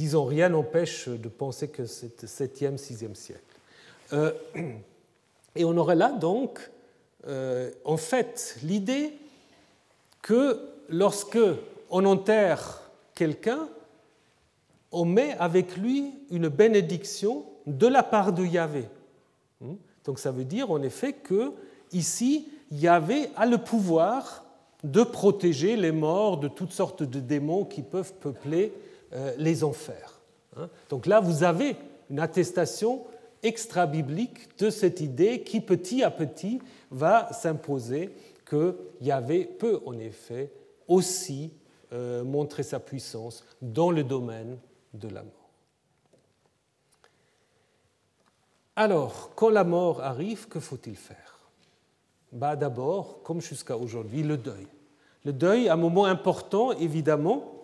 [0.00, 3.42] Disons, rien n'empêche de penser que c'est 7e, 6e siècle.
[4.14, 4.32] Euh,
[5.54, 6.70] et on aurait là donc,
[7.26, 9.12] euh, en fait, l'idée
[10.22, 11.38] que lorsque
[11.90, 13.68] on enterre quelqu'un,
[14.90, 18.88] on met avec lui une bénédiction de la part de Yahvé.
[19.60, 19.74] Hmm?
[20.06, 21.52] Donc ça veut dire en effet que
[21.92, 24.46] ici, Yahvé a le pouvoir
[24.82, 28.72] de protéger les morts de toutes sortes de démons qui peuvent peupler
[29.38, 30.20] les enfers.
[30.56, 30.68] Hein.
[30.88, 31.76] Donc là, vous avez
[32.10, 33.04] une attestation
[33.42, 40.52] extra-biblique de cette idée qui, petit à petit, va s'imposer que Yahvé peut en effet
[40.88, 41.52] aussi
[41.92, 44.58] euh, montrer sa puissance dans le domaine
[44.92, 45.32] de la mort.
[48.76, 51.38] Alors, quand la mort arrive, que faut-il faire?
[52.32, 54.66] Bah, D'abord, comme jusqu'à aujourd'hui, le deuil.
[55.24, 57.59] Le deuil, un moment important, évidemment, euh,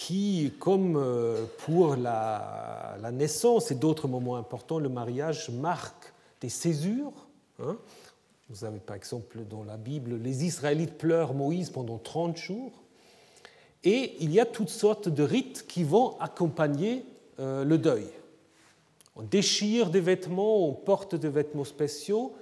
[0.00, 7.12] qui, comme euh, pour la, naissance et d'autres moments importants, le mariage marque des césures.
[7.62, 7.76] Hein.
[8.48, 12.72] Vous avez par exemple dans la Bible, les Israélites pleurent Moïse pendant 30 jours.
[13.84, 17.04] Et il y a toutes sortes de rites qui vont accompagner
[17.38, 18.06] euh, le deuil.
[19.16, 22.32] On déchire des vêtements, on porte des vêtements spéciaux,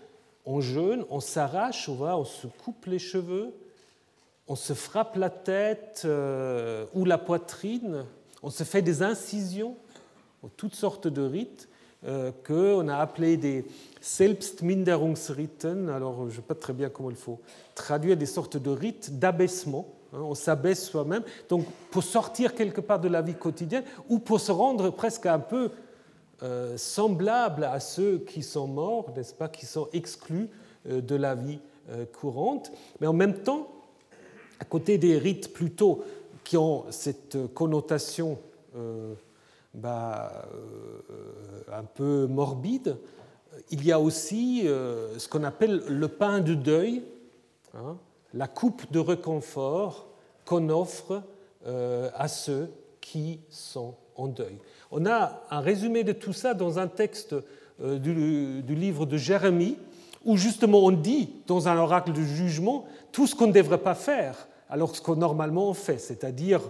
[0.46, 3.52] on jeûne, on s'arrache, on, on se coupe les cheveux,
[4.48, 8.04] on se frappe la tête euh, ou la poitrine,
[8.42, 9.76] on se fait des incisions,
[10.56, 11.68] toutes sortes de rites
[12.06, 13.66] euh, qu'on a appelés des
[14.00, 15.90] Selbstminderungsriten.
[15.90, 17.40] Alors, je ne sais pas très bien comment il faut
[17.74, 19.86] traduire des sortes de rites d'abaissement.
[20.14, 24.40] Hein, on s'abaisse soi-même, donc pour sortir quelque part de la vie quotidienne ou pour
[24.40, 25.70] se rendre presque un peu
[26.42, 30.48] euh, semblable à ceux qui sont morts, n'est-ce pas, qui sont exclus
[30.86, 31.58] de la vie
[32.12, 32.70] courante.
[33.00, 33.77] Mais en même temps,
[34.60, 36.04] à côté des rites plutôt
[36.44, 38.38] qui ont cette connotation
[38.76, 39.14] euh,
[39.74, 42.96] bah, euh, un peu morbide,
[43.70, 47.02] il y a aussi euh, ce qu'on appelle le pain de deuil,
[47.74, 47.98] hein,
[48.32, 50.08] la coupe de réconfort
[50.44, 51.22] qu'on offre
[51.66, 52.70] à ceux
[53.02, 54.56] qui sont en deuil.
[54.90, 57.34] On a un résumé de tout ça dans un texte
[57.78, 59.76] du, du livre de Jérémie,
[60.24, 63.94] où justement on dit dans un oracle de jugement tout ce qu'on ne devrait pas
[63.94, 66.60] faire alors ce qu'on normalement fait, c'est-à-dire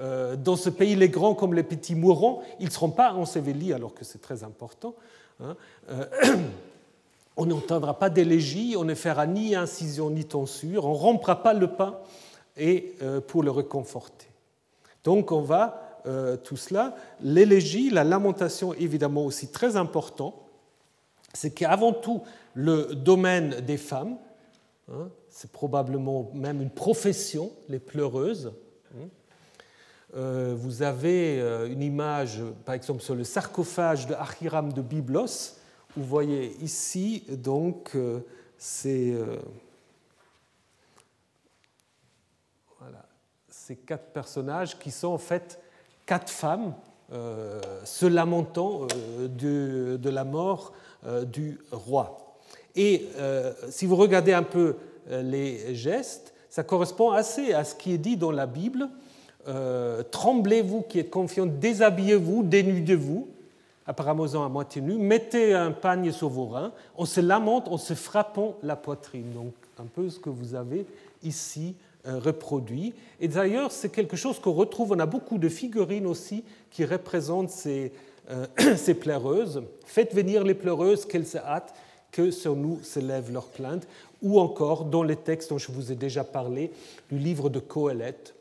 [0.00, 3.72] euh, dans ce pays, les grands comme les petits mourront, ils ne seront pas ensevelis,
[3.72, 4.94] alors que c'est très important.
[5.42, 5.56] Hein.
[5.90, 6.04] Euh,
[7.36, 11.52] on n'entendra pas d'élégie, on ne fera ni incision ni tonsure, on ne rompra pas
[11.52, 11.98] le pain
[12.56, 14.26] et, euh, pour le réconforter.
[15.04, 15.84] Donc on va,
[16.42, 20.34] tout cela, l'élégie, la lamentation évidemment aussi très important,
[21.34, 22.22] c'est qu'avant tout
[22.58, 24.18] le domaine des femmes,
[24.90, 28.52] hein, c'est probablement même une profession, les pleureuses.
[30.16, 35.54] Euh, vous avez euh, une image, par exemple, sur le sarcophage de Achiram de Byblos.
[35.96, 39.16] Vous voyez ici, donc, euh, ces,
[43.48, 45.60] ces quatre personnages qui sont en fait
[46.06, 46.74] quatre femmes
[47.84, 48.88] se lamentant
[49.28, 50.72] de, la mort
[51.24, 52.27] du roi.
[52.80, 53.08] Et
[53.70, 54.76] si vous regardez un peu
[55.10, 58.88] les gestes, ça correspond assez à ce qui est dit dans la Bible
[59.46, 63.28] euh, Tremblez-vous qui êtes confiants, déshabillez-vous, dénudez-vous,
[63.86, 67.94] apparemment à moitié nu, mettez un pagne sur vos reins, on se lamente en se
[67.94, 69.32] frappant la poitrine.
[69.32, 70.84] Donc un peu ce que vous avez
[71.22, 71.74] ici
[72.06, 72.94] euh, reproduit.
[73.20, 77.50] Et d'ailleurs, c'est quelque chose qu'on retrouve, on a beaucoup de figurines aussi qui représentent
[77.50, 77.92] ces,
[78.30, 79.62] euh, ces pleureuses.
[79.86, 81.74] Faites venir les pleureuses, qu'elles se hâtent,
[82.12, 83.86] que sur nous s'élève leur plainte,
[84.22, 86.72] ou encore dans les textes dont je vous ai déjà parlé,
[87.10, 88.34] du livre de Coëlette,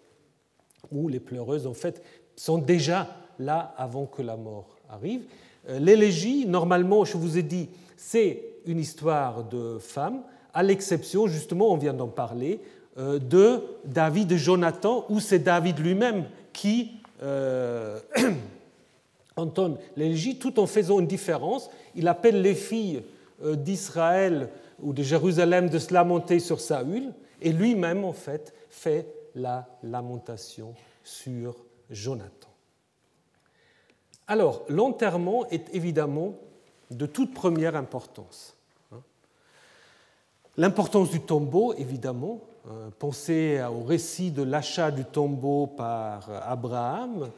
[0.91, 2.01] où les pleureuses, en fait,
[2.35, 5.21] sont déjà là avant que la mort arrive.
[5.69, 10.21] Euh, l'élégie, normalement, je vous ai dit, c'est une histoire de femme,
[10.53, 12.59] à l'exception, justement, on vient d'en parler,
[12.97, 17.99] euh, de David et Jonathan, où c'est David lui-même qui euh,
[19.35, 21.69] entonne l'élégie, tout en faisant une différence.
[21.95, 23.03] Il appelle les filles
[23.43, 24.49] d'Israël
[24.81, 30.73] ou de Jérusalem de se lamenter sur Saül, et lui-même, en fait, fait la lamentation
[31.03, 31.55] sur
[31.89, 32.49] Jonathan.
[34.27, 36.35] Alors, l'enterrement est évidemment
[36.91, 38.57] de toute première importance.
[38.91, 39.01] Hein.
[40.57, 42.41] L'importance du tombeau, évidemment.
[42.69, 47.29] Hein, pensez au récit de l'achat du tombeau par Abraham.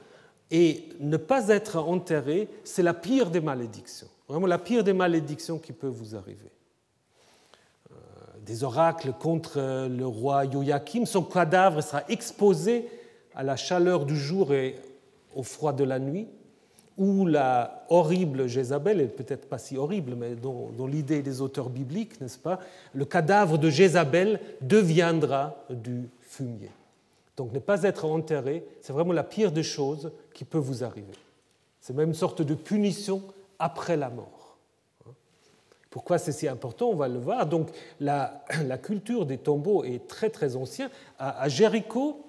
[0.50, 4.08] Et ne pas être enterré, c'est la pire des malédictions.
[4.30, 6.52] Vraiment la pire des malédictions qui peut vous arriver
[8.50, 11.06] des oracles contre le roi Joachim.
[11.06, 12.90] Son cadavre sera exposé
[13.36, 14.76] à la chaleur du jour et
[15.36, 16.28] au froid de la nuit,
[16.98, 22.20] ou la horrible Jézabel, et peut-être pas si horrible, mais dans l'idée des auteurs bibliques,
[22.20, 22.60] n'est-ce pas,
[22.94, 26.72] le cadavre de Jézabel deviendra du fumier.
[27.38, 31.14] Donc ne pas être enterré, c'est vraiment la pire des choses qui peut vous arriver.
[31.80, 33.22] C'est même une sorte de punition
[33.60, 34.40] après la mort.
[35.90, 37.46] Pourquoi c'est si important On va le voir.
[37.46, 38.44] Donc la,
[38.84, 40.90] culture des tombeaux est très très ancienne.
[41.18, 42.26] À, Jéricho,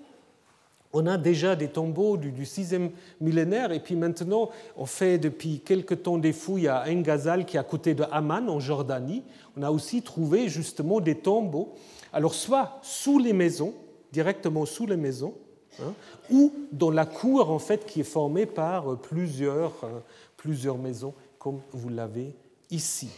[0.92, 5.94] on a déjà des tombeaux du, 6e millénaire, et puis maintenant, on fait depuis quelque
[5.94, 9.22] temps des fouilles à Engazal, qui est à côté de Amman, en Jordanie.
[9.56, 11.74] On a aussi trouvé justement des tombeaux,
[12.12, 13.74] alors soit sous les maisons,
[14.10, 15.34] directement sous les maisons,
[15.80, 15.92] hein,
[16.28, 20.00] ou dans la cour, en fait, qui est formée par plusieurs, euh,
[20.40, 22.34] plusieurs maisons, comme vous l'avez
[22.70, 23.10] ici.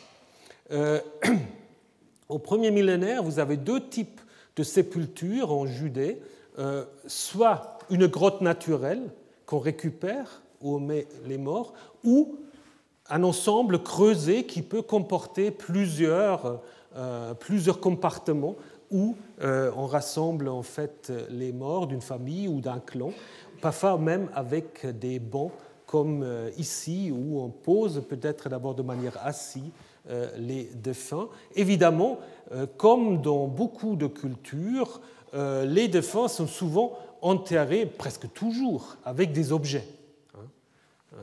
[0.73, 1.01] Euh,
[2.29, 4.21] au premier millénaire, vous avez deux types
[4.57, 6.21] de sépultures en Judée,
[6.59, 9.03] euh, soit une grotte naturelle
[9.47, 12.37] qu'on récupère où on met les morts, ou
[13.09, 16.61] un ensemble creusé qui peut comporter plusieurs,
[16.97, 18.57] euh, plusieurs compartiments
[18.91, 23.13] où on rassemble en fait les morts d'une famille ou d'un clan,
[23.63, 25.51] parfois même avec des bancs
[25.93, 26.27] comme
[26.57, 29.71] ici où on pose peut-être d'abord de manière assise
[30.11, 31.29] euh, les défunts.
[31.55, 32.19] Évidemment,
[32.51, 35.01] euh, comme dans beaucoup de cultures,
[35.33, 39.87] euh, les défunts sont souvent enterrés presque toujours avec des objets.
[40.35, 41.19] Hein.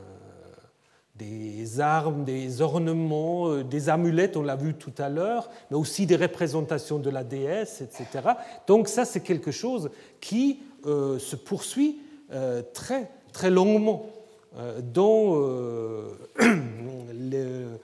[1.14, 6.16] Des armes, des ornements, des amulettes, on l'a vu tout à l'heure, mais aussi des
[6.16, 8.30] représentations de la déesse, etc.
[8.66, 9.90] Donc ça, c'est quelque chose
[10.22, 11.98] qui se poursuit
[12.72, 14.06] très, très longuement
[14.92, 15.34] dans
[17.30, 17.78] le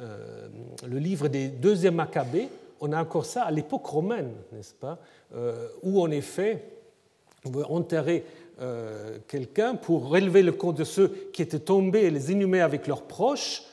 [0.00, 0.48] euh,
[0.88, 2.48] le livre des deuxièmes Maccabées,
[2.80, 4.98] on a encore ça à l'époque romaine, n'est-ce pas
[5.34, 6.64] euh, Où en effet,
[7.44, 8.24] on veut enterrer
[8.60, 12.86] euh, quelqu'un pour relever le compte de ceux qui étaient tombés et les inhumer avec
[12.86, 13.64] leurs proches.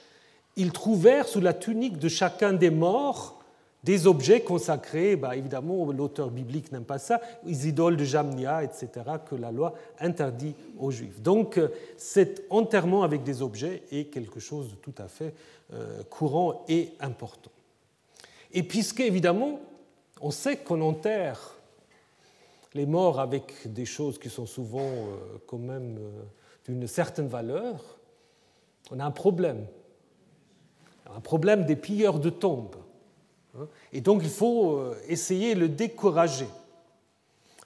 [0.58, 3.39] Ils trouvèrent sous la tunique de chacun des morts
[3.84, 8.90] des objets consacrés, bah, évidemment l'auteur biblique n'aime pas ça, les idoles de Jamnia, etc.,
[9.26, 11.22] que la loi interdit aux juifs.
[11.22, 11.60] Donc
[11.98, 15.34] cet enterrement avec des objets est quelque chose de tout à fait
[15.74, 17.52] euh, courant et important.
[18.52, 19.60] Et puisque, évidemment,
[20.22, 21.56] on sait qu'on enterre
[22.74, 26.24] les morts avec des choses qui sont souvent euh, quand même euh,
[26.66, 28.00] d'une certaine valeur,
[28.92, 29.66] on a un problème.
[31.16, 32.76] Un problème des pilleurs de tombes.
[33.58, 33.68] Hein?
[33.94, 36.48] Et donc il faut essayer de le décourager.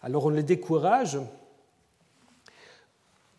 [0.02, 1.18] Alors on le décourage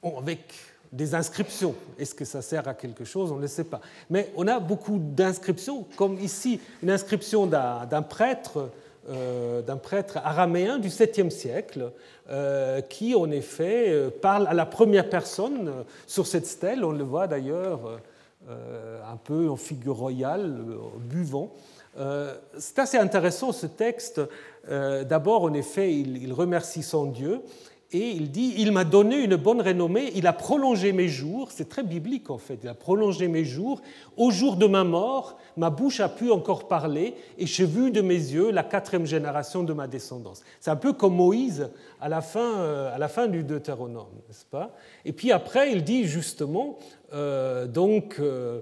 [0.02, 0.52] avec
[0.92, 1.74] des inscriptions.
[1.98, 3.32] Est-ce que ça sert à quelque chose?
[3.32, 3.80] On ne sait pas.
[4.10, 8.70] Mais on a beaucoup d'inscriptions, comme ici une inscription d'un prêtre
[9.06, 11.92] d'un prêtre araméen du 7e siècle,
[12.88, 16.82] qui en effet parle à la première personne sur cette stèle.
[16.84, 18.00] On le voit d'ailleurs
[18.48, 20.64] un peu en figure royale,
[21.00, 21.52] buvant.
[22.58, 24.20] C'est assez intéressant ce texte.
[24.68, 27.42] D'abord, en effet, il remercie son Dieu
[27.94, 31.68] et il dit, il m'a donné une bonne renommée, il a prolongé mes jours, c'est
[31.68, 33.80] très biblique en fait, il a prolongé mes jours,
[34.16, 38.00] au jour de ma mort, ma bouche a pu encore parler, et j'ai vu de
[38.00, 40.42] mes yeux la quatrième génération de ma descendance.
[40.60, 41.70] C'est un peu comme Moïse
[42.00, 44.74] à la fin, euh, du Deutéronome, n'est-ce pas?
[45.04, 46.78] Et puis après, il dit justement,
[47.12, 48.60] euh, donc, euh,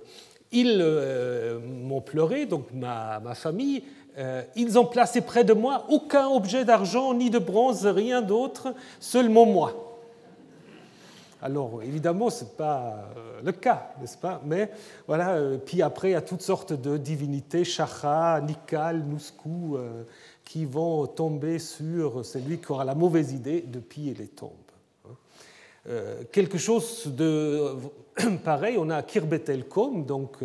[0.53, 3.83] ils m'ont pleuré, donc ma, famille,
[4.19, 8.75] euh, ils ont placé près de moi aucun objet d'argent ni de bronze, rien d'autre,
[9.01, 9.89] seulement moi.
[11.41, 14.41] Alors évidemment, ce n'est pas euh, le cas, n'est-ce pas?
[14.45, 14.71] Mais
[15.09, 19.79] voilà, euh, puis après, il y a toutes sortes de divinités, Chacha, Nikal, Nouskou,
[20.45, 24.72] qui vont tomber sur celui qui aura la mauvaise idée de piller les tombes.
[26.31, 27.75] Quelque chose de
[28.45, 30.39] pareil, on a à Kirbetelkom, donc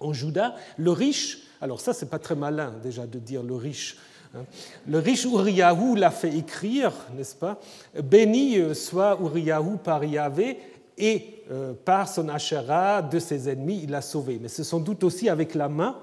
[0.00, 3.96] en Juda, le riche alors ça, c'est pas très malin déjà de dire le riche.
[4.34, 4.44] Hein.
[4.86, 7.58] Le riche Uriyahu l'a fait écrire, n'est-ce pas?
[8.02, 10.58] Béni euh, soit Uriyahu par Yahvé
[10.98, 14.38] et euh, par son Asherah de ses ennemis, il l'a sauvé.
[14.40, 15.96] Mais c'est sans doute aussi avec la main,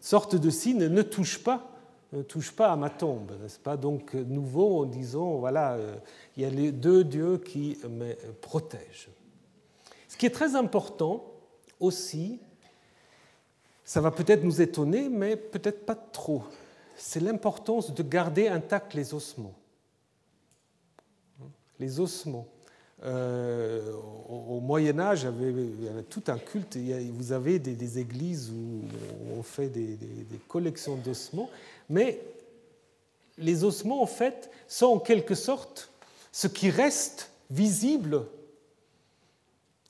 [0.00, 1.70] sorte de signe, ne touche pas,
[2.12, 3.76] ne touche pas à ma tombe, n'est-ce pas?
[3.76, 5.96] Donc nouveau en disant, voilà, euh,
[6.36, 9.10] il y a les deux dieux qui me protègent.
[10.08, 11.24] Ce qui est très important
[11.80, 12.40] aussi,
[13.84, 16.42] ça va peut-être nous étonner, mais peut-être pas trop.
[16.96, 19.54] C'est l'importance de garder intacts les ossements.
[21.78, 22.46] Les ossements.
[23.04, 23.92] Euh,
[24.28, 26.78] au, Moyen Âge, il y avait tout un culte.
[27.12, 28.84] Vous avez des, églises où
[29.38, 31.50] on fait des, des collections d'ossements,
[31.88, 32.20] mais
[33.38, 35.90] les ossements, en fait, sont en quelque sorte
[36.32, 38.26] ce qui reste visible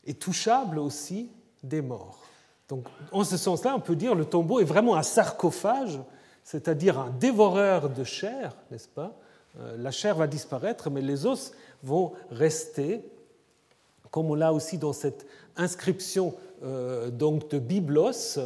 [0.05, 1.29] et touchable aussi
[1.63, 2.23] des morts.
[2.69, 5.99] Donc, en ce sens-là, on peut dire que le tombeau est vraiment un sarcophage,
[6.45, 9.17] c'est-à-dire un dévoreur de chair, n'est-ce pas?
[9.61, 13.05] Euh, La chair va disparaître, mais les os vont rester,
[14.11, 15.27] comme on l'a aussi dans cette
[15.57, 16.35] inscription
[16.65, 18.39] euh, donc de Biblos,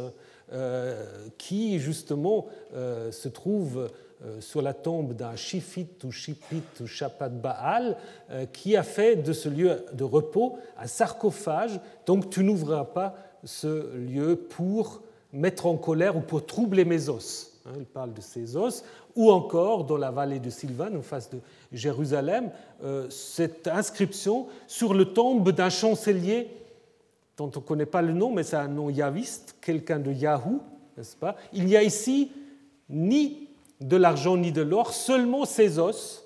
[1.37, 3.89] qui justement se trouve
[4.39, 7.97] sur la tombe d'un Shifit ou Shipit ou Shapat Baal,
[8.51, 13.95] qui a fait de ce lieu de repos un sarcophage, donc tu n'ouvriras pas ce
[13.95, 15.01] lieu pour
[15.33, 17.51] mettre en colère ou pour troubler mes os.
[17.65, 18.83] Hein, il parle de ces os.
[19.15, 21.39] Ou encore, dans la vallée de Sylvan, en face de
[21.71, 22.49] Jérusalem,
[22.83, 26.49] euh, cette inscription sur le tombe d'un chancelier
[27.41, 30.61] dont on ne connaît pas le nom, mais c'est un nom yaviste, quelqu'un de Yahou,
[30.97, 31.35] n'est-ce pas?
[31.53, 32.31] Il n'y a ici
[32.89, 36.23] ni de l'argent ni de l'or, seulement ses os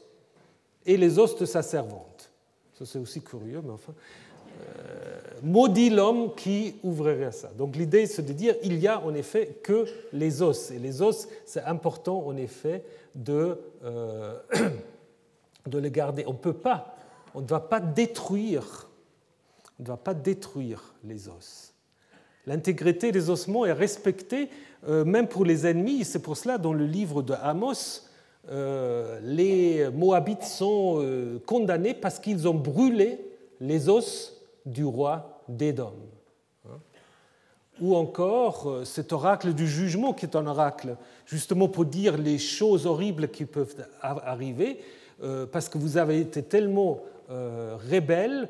[0.86, 2.30] et les os de sa servante.
[2.78, 3.94] Ça, c'est aussi curieux, mais enfin.
[4.62, 7.50] Euh, maudit l'homme qui ouvrirait ça.
[7.58, 10.72] Donc l'idée, c'est de dire il y a en effet que les os.
[10.72, 12.84] Et les os, c'est important en effet
[13.16, 14.38] de, euh,
[15.68, 16.24] de les garder.
[16.28, 16.96] On ne peut pas,
[17.34, 18.90] on ne doit pas détruire,
[19.80, 21.74] ne doit pas détruire les os.
[22.46, 24.50] L'intégrité des ossements est respectée
[24.88, 26.06] euh, même pour les ennemis.
[26.06, 28.02] C'est pour cela dans le livre de Amos,
[29.24, 31.04] les Moabites sont
[31.48, 33.20] condamnés parce qu'ils ont brûlé
[33.60, 35.94] les os du roi d'Édom.
[37.82, 40.96] Ou encore euh, cet oracle du jugement qui est un oracle
[41.26, 44.80] justement pour dire les choses horribles qui peuvent arriver,
[45.24, 48.48] euh, parce que vous avez été tellement euh, rebelles,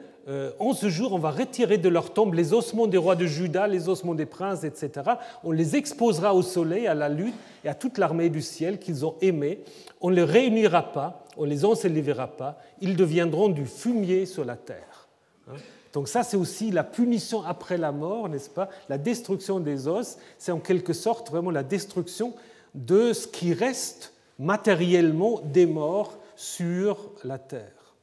[0.60, 3.68] en ce jour on va retirer de leur tombe les ossements des rois de Juda,
[3.68, 5.12] les ossements des princes, etc.
[5.44, 9.06] On les exposera au soleil, à la lune et à toute l'armée du ciel qu'ils
[9.06, 9.64] ont aimés.
[10.02, 14.46] On ne les réunira pas, on ne les ensevelira pas, ils deviendront du fumier sur
[14.46, 15.08] la terre.
[15.94, 18.68] Donc ça, c'est aussi la punition après la mort, n'est-ce pas?
[18.90, 22.34] La destruction des os, c'est en quelque sorte vraiment la destruction
[22.74, 27.96] de ce qui reste matériellement des morts sur la terre.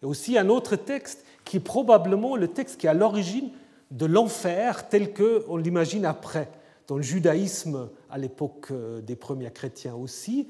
[0.00, 3.50] Et aussi un autre texte qui est probablement le texte qui est à l'origine
[3.90, 6.48] de l'enfer tel qu'on l'imagine après,
[6.88, 8.72] dans le judaïsme à l'époque
[9.02, 10.48] des premiers chrétiens aussi,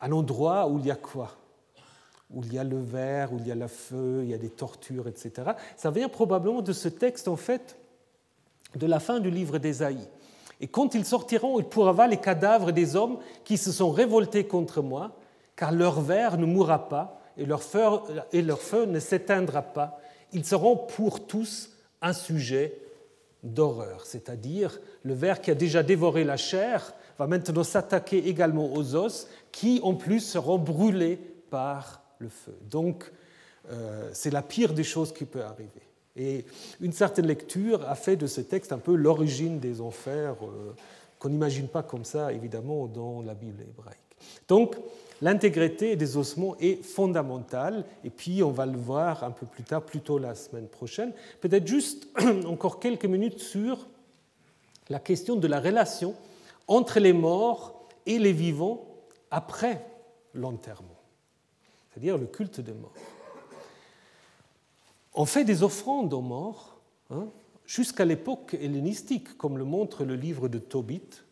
[0.00, 1.32] un endroit où il y a quoi?
[2.30, 4.38] Où il y a le verre, où il y a le feu, il y a
[4.38, 5.52] des tortures, etc.
[5.76, 7.76] Ça vient probablement de ce texte, en fait,
[8.76, 10.08] de la fin du livre d'Ésaïe.
[10.60, 14.82] Et quand ils sortiront, ils pourront les cadavres des hommes qui se sont révoltés contre
[14.82, 15.12] moi,
[15.56, 20.00] car leur verre ne mourra pas et leur feu ne s'éteindra pas.
[20.34, 21.70] Ils seront pour tous
[22.02, 22.76] un sujet
[23.42, 28.96] d'horreur, c'est-à-dire le ver qui a déjà dévoré la chair va maintenant s'attaquer également aux
[28.96, 31.18] os, qui en plus seront brûlés
[31.50, 32.56] par le feu.
[32.68, 33.10] Donc
[33.70, 35.70] euh, c'est la pire des choses qui peut arriver.
[36.16, 36.44] Et
[36.80, 40.74] une certaine lecture a fait de ce texte un peu l'origine des enfers, euh,
[41.18, 43.98] qu'on n'imagine pas comme ça, évidemment, dans la Bible hébraïque.
[44.48, 44.76] Donc,
[45.24, 49.82] l'intégrité des ossements est fondamentale, et puis on va le voir un peu plus tard,
[49.82, 51.14] plutôt la semaine prochaine.
[51.40, 52.08] Peut-être juste
[52.46, 53.86] encore quelques minutes sur
[54.90, 56.14] la question de la relation
[56.68, 58.86] entre les morts et les vivants
[59.30, 59.86] après
[60.34, 61.00] l'enterrement,
[61.90, 62.92] c'est-à-dire le culte des morts.
[65.14, 66.76] On fait des offrandes aux morts
[67.08, 67.28] hein,
[67.64, 71.22] jusqu'à l'époque hellénistique, comme le montre le livre de Tobit.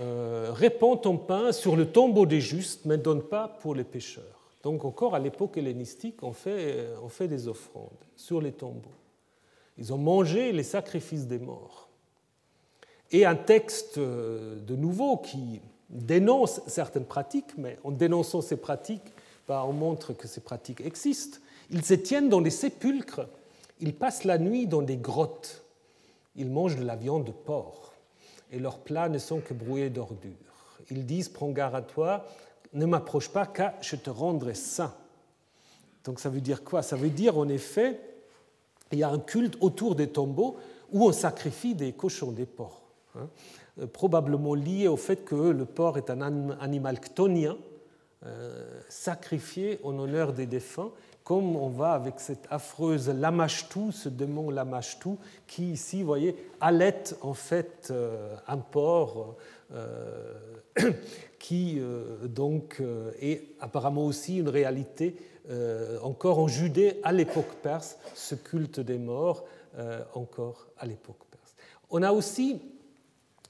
[0.00, 3.84] Euh, répand ton pain sur le tombeau des justes, mais ne donne pas pour les
[3.84, 4.24] pécheurs.
[4.62, 8.90] Donc encore à l'époque hellénistique, on fait, fait des offrandes sur les tombeaux.
[9.78, 11.88] Ils ont mangé les sacrifices des morts.
[13.12, 19.12] Et un texte euh, de nouveau qui dénonce certaines pratiques, mais en dénonçant ces pratiques,
[19.46, 21.38] bah, on montre que ces pratiques existent.
[21.70, 23.28] Ils se tiennent dans des sépulcres,
[23.80, 25.62] ils passent la nuit dans des grottes,
[26.34, 27.92] ils mangent de la viande de porc,
[28.50, 30.32] et leurs plats ne sont que brouillés d'ordures.
[30.90, 32.26] Ils disent Prends garde à toi,
[32.72, 34.94] ne m'approche pas, car je te rendrai saint.
[36.04, 36.82] Donc ça veut dire quoi?
[36.82, 38.00] Ça veut dire en effet,
[38.92, 40.56] il y a un culte autour des tombeaux
[40.92, 42.82] où on sacrifie des cochons, des porcs.
[43.16, 43.28] Hein.
[43.80, 47.56] Euh, probablement lié au fait que le porc est un animal chtonien,
[48.24, 50.90] euh, sacrifié en honneur des défunts,
[51.26, 55.18] comme on va avec cette affreuse Lamashtou, ce démon Lamashtou,
[55.48, 59.34] qui ici, vous voyez, allait en fait euh, un porc
[59.74, 60.34] euh,
[61.40, 62.80] qui euh, donc
[63.20, 65.16] est apparemment aussi une réalité
[66.02, 69.44] encore en Judée à l'époque perse, ce culte des morts
[70.14, 71.54] encore à l'époque perse.
[71.90, 72.60] On a aussi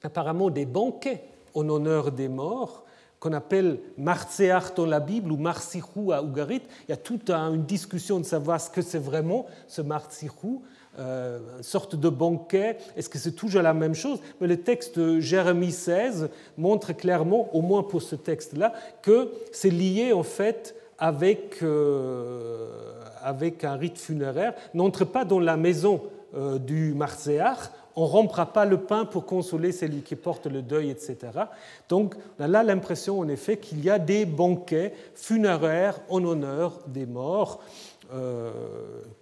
[0.03, 1.23] apparemment des banquets
[1.55, 2.85] en honneur des morts
[3.19, 6.61] qu'on appelle Martseach dans la Bible ou Marsichou à Ougarit.
[6.87, 10.61] Il y a toute une discussion de savoir ce que c'est vraiment ce Marsichou,
[10.99, 12.77] euh, une sorte de banquet.
[12.95, 14.19] Est-ce que c'est toujours la même chose?
[14.39, 19.69] Mais le texte de Jérémie 16 montre clairement, au moins pour ce texte-là, que c'est
[19.69, 22.69] lié en fait avec, euh,
[23.23, 24.53] avec un rite funéraire.
[24.73, 26.01] N'entre pas dans la maison
[26.35, 30.61] euh, du Marseillard, on ne rompra pas le pain pour consoler celui qui porte le
[30.61, 31.17] deuil, etc.
[31.89, 36.79] Donc on a là l'impression en effet qu'il y a des banquets funéraires en honneur
[36.85, 37.59] des morts,
[38.13, 38.51] euh,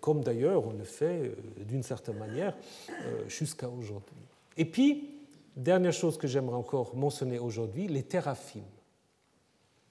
[0.02, 2.54] comme d'ailleurs on le fait euh, d'une certaine manière
[2.90, 4.18] euh, jusqu'à aujourd'hui.
[4.58, 5.10] Et puis,
[5.56, 8.64] dernière chose que j'aimerais encore mentionner aujourd'hui, les théraphimes.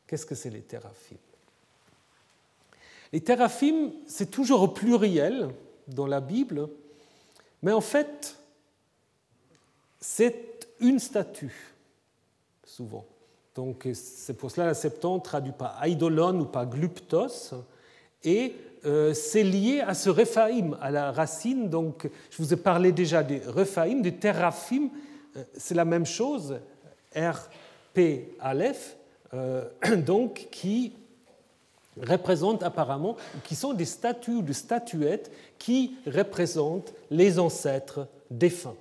[0.07, 1.17] Qu'est-ce que c'est les théraphimes
[3.15, 5.49] Les théraphimes, c'est toujours au pluriel
[5.89, 6.69] dans la Bible,
[7.63, 8.37] mais en fait,
[10.07, 11.73] c'est une statue,
[12.63, 13.07] souvent.
[13.55, 17.55] Donc c'est pour cela la Septante traduit pas eidolon ou pas gluptos,
[18.23, 21.71] et euh, c'est lié à ce rephaïm, à la racine.
[21.71, 24.91] Donc je vous ai parlé déjà des rephaïm, des teraphim,
[25.37, 26.61] euh, c'est la même chose,
[27.17, 27.49] R,
[27.95, 28.97] P, Aleph,
[29.33, 29.65] euh,
[29.97, 30.93] donc qui
[31.97, 38.77] représentent apparemment, qui sont des statues ou des statuettes qui représentent les ancêtres défunts.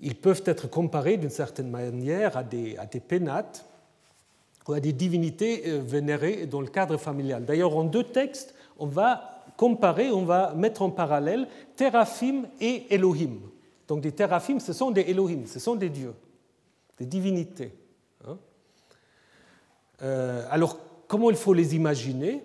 [0.00, 3.64] Ils peuvent être comparés d'une certaine manière à des, à des pénates
[4.66, 7.44] ou à des divinités euh, vénérées dans le cadre familial.
[7.44, 11.46] D'ailleurs, en deux textes, on va comparer, on va mettre en parallèle
[11.76, 13.38] Teraphim et Elohim.
[13.86, 16.14] Donc des Teraphim, ce sont des Elohim, ce sont des dieux,
[16.98, 17.72] des divinités.
[18.26, 18.38] Hein.
[20.02, 22.42] Euh, alors, comment il faut les imaginer?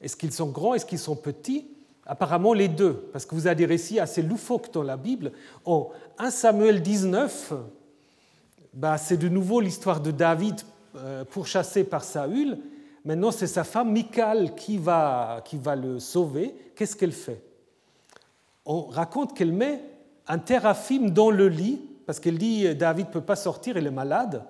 [0.00, 0.74] Est-ce qu'ils sont grands?
[0.74, 1.68] Est-ce qu'ils sont petits?
[2.06, 5.32] Apparemment les deux, parce que vous avez des récits assez loufoques dans la Bible.
[5.64, 7.52] En 1 Samuel 19,
[8.74, 10.60] bah, c'est de nouveau l'histoire de David
[10.96, 12.58] euh, pourchassé par Saül.
[13.04, 16.54] Maintenant, c'est sa femme Michal qui va, qui va le sauver.
[16.76, 17.42] Qu'est-ce qu'elle fait?
[18.64, 19.80] On raconte qu'elle met
[20.28, 23.90] un théraphime dans le lit, parce qu'elle dit David ne peut pas sortir, il est
[23.90, 24.44] malade.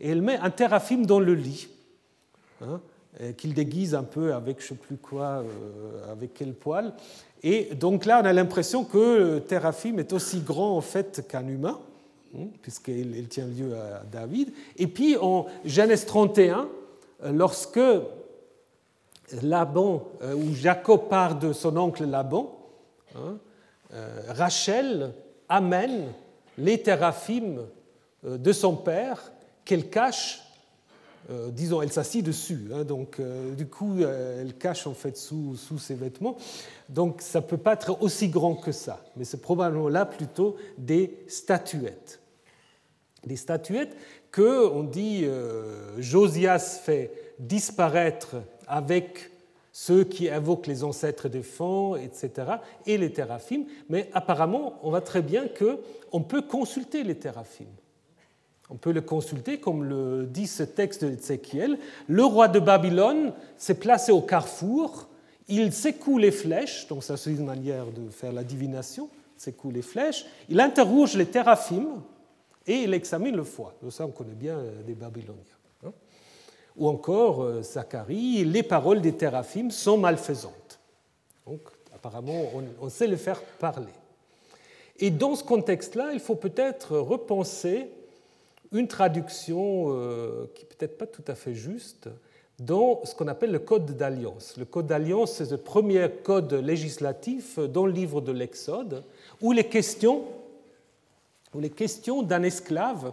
[0.00, 1.68] Et elle met un théraphime dans le lit.
[2.62, 2.80] Hein
[3.36, 6.92] qu'il déguise un peu avec je ne sais plus quoi, euh, avec quel poil.
[7.42, 11.80] Et donc là, on a l'impression que Teraphim est aussi grand en fait qu'un humain,
[12.36, 14.52] hein, puisqu'il tient lieu à David.
[14.76, 16.68] Et puis en Genèse 31,
[17.24, 17.80] lorsque
[19.42, 22.56] Laban, euh, ou Jacob part de son oncle Laban,
[23.16, 23.38] hein,
[23.94, 25.12] euh, Rachel
[25.48, 26.12] amène
[26.56, 27.66] les Teraphim
[28.24, 29.32] de son père
[29.64, 30.40] qu'elle cache
[31.30, 35.16] euh, disons, elle s'assit dessus, hein, donc euh, du coup, euh, elle cache en fait
[35.16, 36.38] sous, ses vêtements.
[36.88, 40.56] Donc ça ne peut pas être aussi grand que ça, mais c'est probablement là plutôt
[40.78, 42.20] des statuettes.
[43.26, 43.94] Des statuettes
[44.30, 45.26] que on dit
[45.98, 48.36] Josias fait disparaître
[48.66, 49.30] avec
[49.72, 52.52] ceux qui invoquent les ancêtres des fonds, etc.,
[52.86, 57.66] et les théraphimes, mais apparemment, on voit très bien qu'on peut consulter les théraphimes.
[58.70, 61.78] On peut le consulter, comme le dit ce texte d'Ézéchiel.
[62.06, 65.08] Le roi de Babylone s'est placé au carrefour,
[65.48, 69.08] il secoue les flèches, donc ça c'est une manière de faire la divination,
[69.38, 72.02] secoue les flèches, il interroge les théraphimes
[72.66, 73.74] et il examine le foie.
[73.90, 75.42] Ça on connaît bien euh, des Babyloniens.
[75.86, 75.92] Hein.
[76.76, 80.78] Ou encore, euh, Zacharie, les paroles des théraphimes sont malfaisantes.
[81.46, 81.62] Donc
[81.94, 82.42] apparemment
[82.82, 83.86] on sait le faire parler.
[84.98, 87.88] Et dans ce contexte-là, il faut peut-être repenser
[88.72, 92.08] une traduction euh, qui peut-être pas tout à fait juste
[92.58, 94.56] dans ce qu'on appelle le Code d'alliance.
[94.56, 99.04] Le Code d'alliance, c'est le premier code législatif dans le livre de l'Exode,
[99.40, 100.24] où les questions,
[101.54, 103.12] où les questions d'un esclave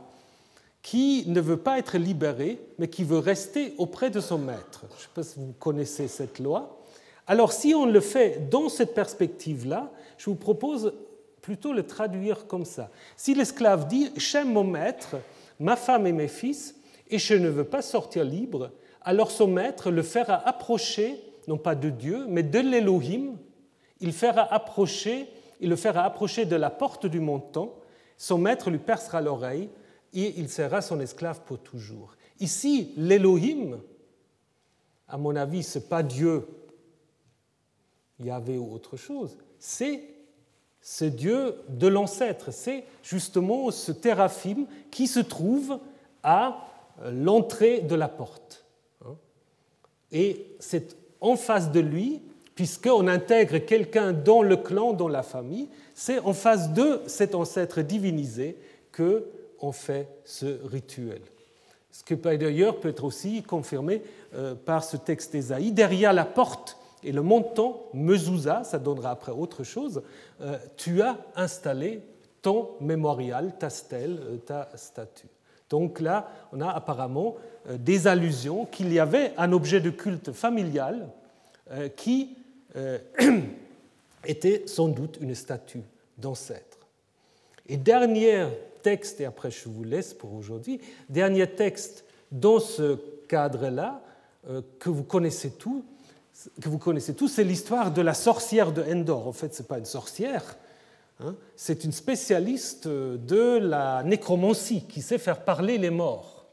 [0.82, 4.86] qui ne veut pas être libéré, mais qui veut rester auprès de son maître.
[4.92, 6.80] Je ne sais pas si vous connaissez cette loi.
[7.28, 10.94] Alors si on le fait dans cette perspective-là, je vous propose
[11.42, 12.90] plutôt le traduire comme ça.
[13.18, 15.16] Si l'esclave dit⁇ J'aime mon maître,
[15.60, 16.76] ma femme et mes fils,
[17.10, 18.72] et je ne veux pas sortir libre,
[19.02, 23.38] alors son maître le fera approcher, non pas de Dieu, mais de l'Élohim,
[24.00, 25.28] il, fera approcher,
[25.62, 27.76] il le fera approcher de la porte du montant,
[28.18, 29.70] son maître lui percera l'oreille,
[30.14, 32.16] et il sera son esclave pour toujours.
[32.40, 33.80] Ici, l'Élohim,
[35.08, 36.48] à mon avis, ce n'est pas Dieu,
[38.20, 40.15] Yahvé ou autre chose, c'est
[40.88, 45.80] ce Dieu de l'ancêtre, c'est justement ce téraphim qui se trouve
[46.22, 46.68] à
[47.12, 48.64] l'entrée de la porte.
[50.12, 52.22] Et c'est en face de lui,
[52.54, 57.82] puisqu'on intègre quelqu'un dans le clan, dans la famille, c'est en face de cet ancêtre
[57.82, 58.56] divinisé
[58.92, 59.26] que
[59.62, 61.22] on fait ce rituel.
[61.90, 64.04] Ce que d'ailleurs peut être aussi confirmé
[64.36, 65.72] euh, par ce texte d'Ésaïe.
[65.72, 70.02] Derrière la porte et le montant mezouza, ça donnera après autre chose,
[70.42, 72.02] euh, tu as installé
[72.42, 75.28] ton mémorial, ta stèle, euh, ta statue.
[75.70, 77.36] Donc là, on a apparemment
[77.70, 81.08] euh, des allusions qu'il y avait un objet de culte familial
[81.96, 82.38] qui
[84.26, 85.82] était sans doute une statue
[86.16, 86.78] d'ancêtre.
[87.68, 88.46] Et dernier
[88.84, 90.80] texte, et après je vous laisse pour aujourd'hui,
[91.10, 94.04] dernier texte dans ce cadre-là,
[94.78, 95.84] que vous connaissez tous,
[96.62, 99.28] que vous connaissez tous, c'est l'histoire de la sorcière de Endor.
[99.28, 100.58] En fait, ce n'est pas une sorcière,
[101.20, 101.36] hein.
[101.56, 106.46] c'est une spécialiste de la nécromancie qui sait faire parler les morts.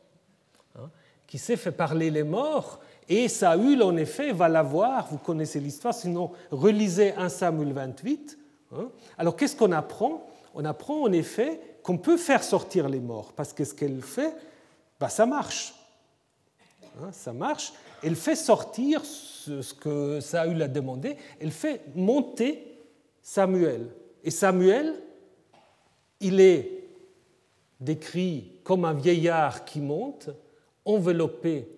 [0.76, 0.88] Hein,
[1.26, 2.80] qui sait faire parler les morts.
[3.08, 5.08] Et Saül, en effet, va la voir.
[5.10, 8.38] Vous connaissez l'histoire, sinon relisez 1 Samuel 28.
[8.74, 8.88] Hein.
[9.18, 10.26] Alors, qu'est-ce qu'on apprend?
[10.54, 14.34] On apprend en effet qu'on peut faire sortir les morts, parce que ce qu'elle fait,
[15.00, 15.74] bah, ça marche.
[17.10, 17.72] ça marche.
[18.04, 19.02] Elle fait sortir
[19.42, 22.78] ce que Saül a demandé, elle fait monter
[23.20, 23.88] Samuel.
[24.24, 24.94] Et Samuel,
[26.20, 26.84] il est
[27.80, 30.30] décrit comme un vieillard qui monte,
[30.84, 31.68] enveloppé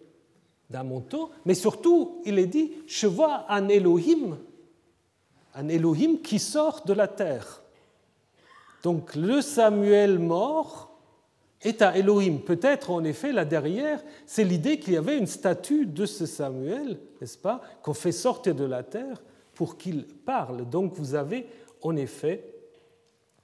[0.71, 4.39] d'un manteau, mais surtout, il est dit, je vois un Elohim,
[5.55, 7.63] un Elohim qui sort de la terre.
[8.83, 10.94] Donc le Samuel mort
[11.65, 12.39] est un Elohim.
[12.39, 16.99] Peut-être en effet là derrière, c'est l'idée qu'il y avait une statue de ce Samuel,
[17.21, 19.23] n'est-ce pas, qu'on fait sortir de la terre
[19.55, 20.69] pour qu'il parle.
[20.69, 21.47] Donc vous avez
[21.83, 22.45] en effet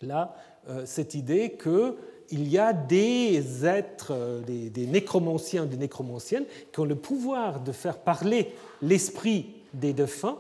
[0.02, 0.36] là
[0.68, 6.80] euh, cette idée qu'il y a des êtres, euh, des, des nécromanciens, des nécromanciennes, qui
[6.80, 8.52] ont le pouvoir de faire parler
[8.82, 10.38] l'esprit des défunts,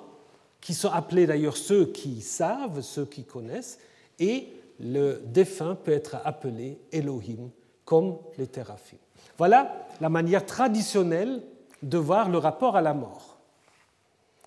[0.60, 3.78] qui sont appelés d'ailleurs ceux qui savent, ceux qui connaissent,
[4.18, 4.48] et
[4.78, 7.50] le défunt peut être appelé Elohim
[7.90, 9.00] comme les théraphies.
[9.36, 11.42] Voilà la manière traditionnelle
[11.82, 13.36] de voir le rapport à la mort.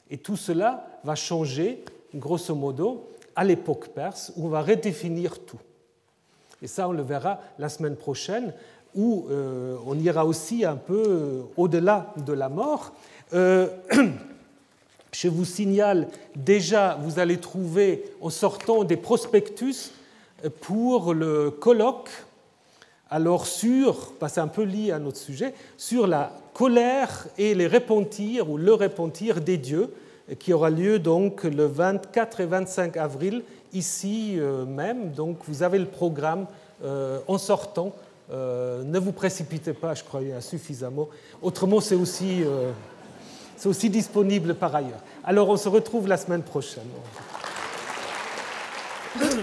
[0.10, 1.84] Et tout cela va changer,
[2.16, 5.60] grosso modo, à l'époque perse, où on va redéfinir tout.
[6.62, 8.54] Et ça, on le verra la semaine prochaine,
[8.96, 12.94] où euh, on ira aussi un peu euh, au-delà de la mort.
[13.34, 13.68] Euh,
[15.12, 19.92] je vous signale déjà, vous allez trouver en sortant des prospectus
[20.62, 22.10] pour le colloque
[23.14, 28.50] alors sur, c'est un peu lié à notre sujet, sur la colère et les repentir
[28.50, 29.94] ou le repentir des dieux,
[30.40, 35.12] qui aura lieu donc le 24 et 25 avril ici euh, même.
[35.12, 36.48] Donc vous avez le programme
[36.84, 37.94] euh, en sortant.
[38.32, 40.04] Euh, ne vous précipitez pas, je
[40.36, 41.08] a suffisamment.
[41.44, 42.42] Autrement, c'est aussi,
[43.58, 45.04] c'est aussi disponible par ailleurs.
[45.24, 46.90] Alors on se retrouve la semaine prochaine.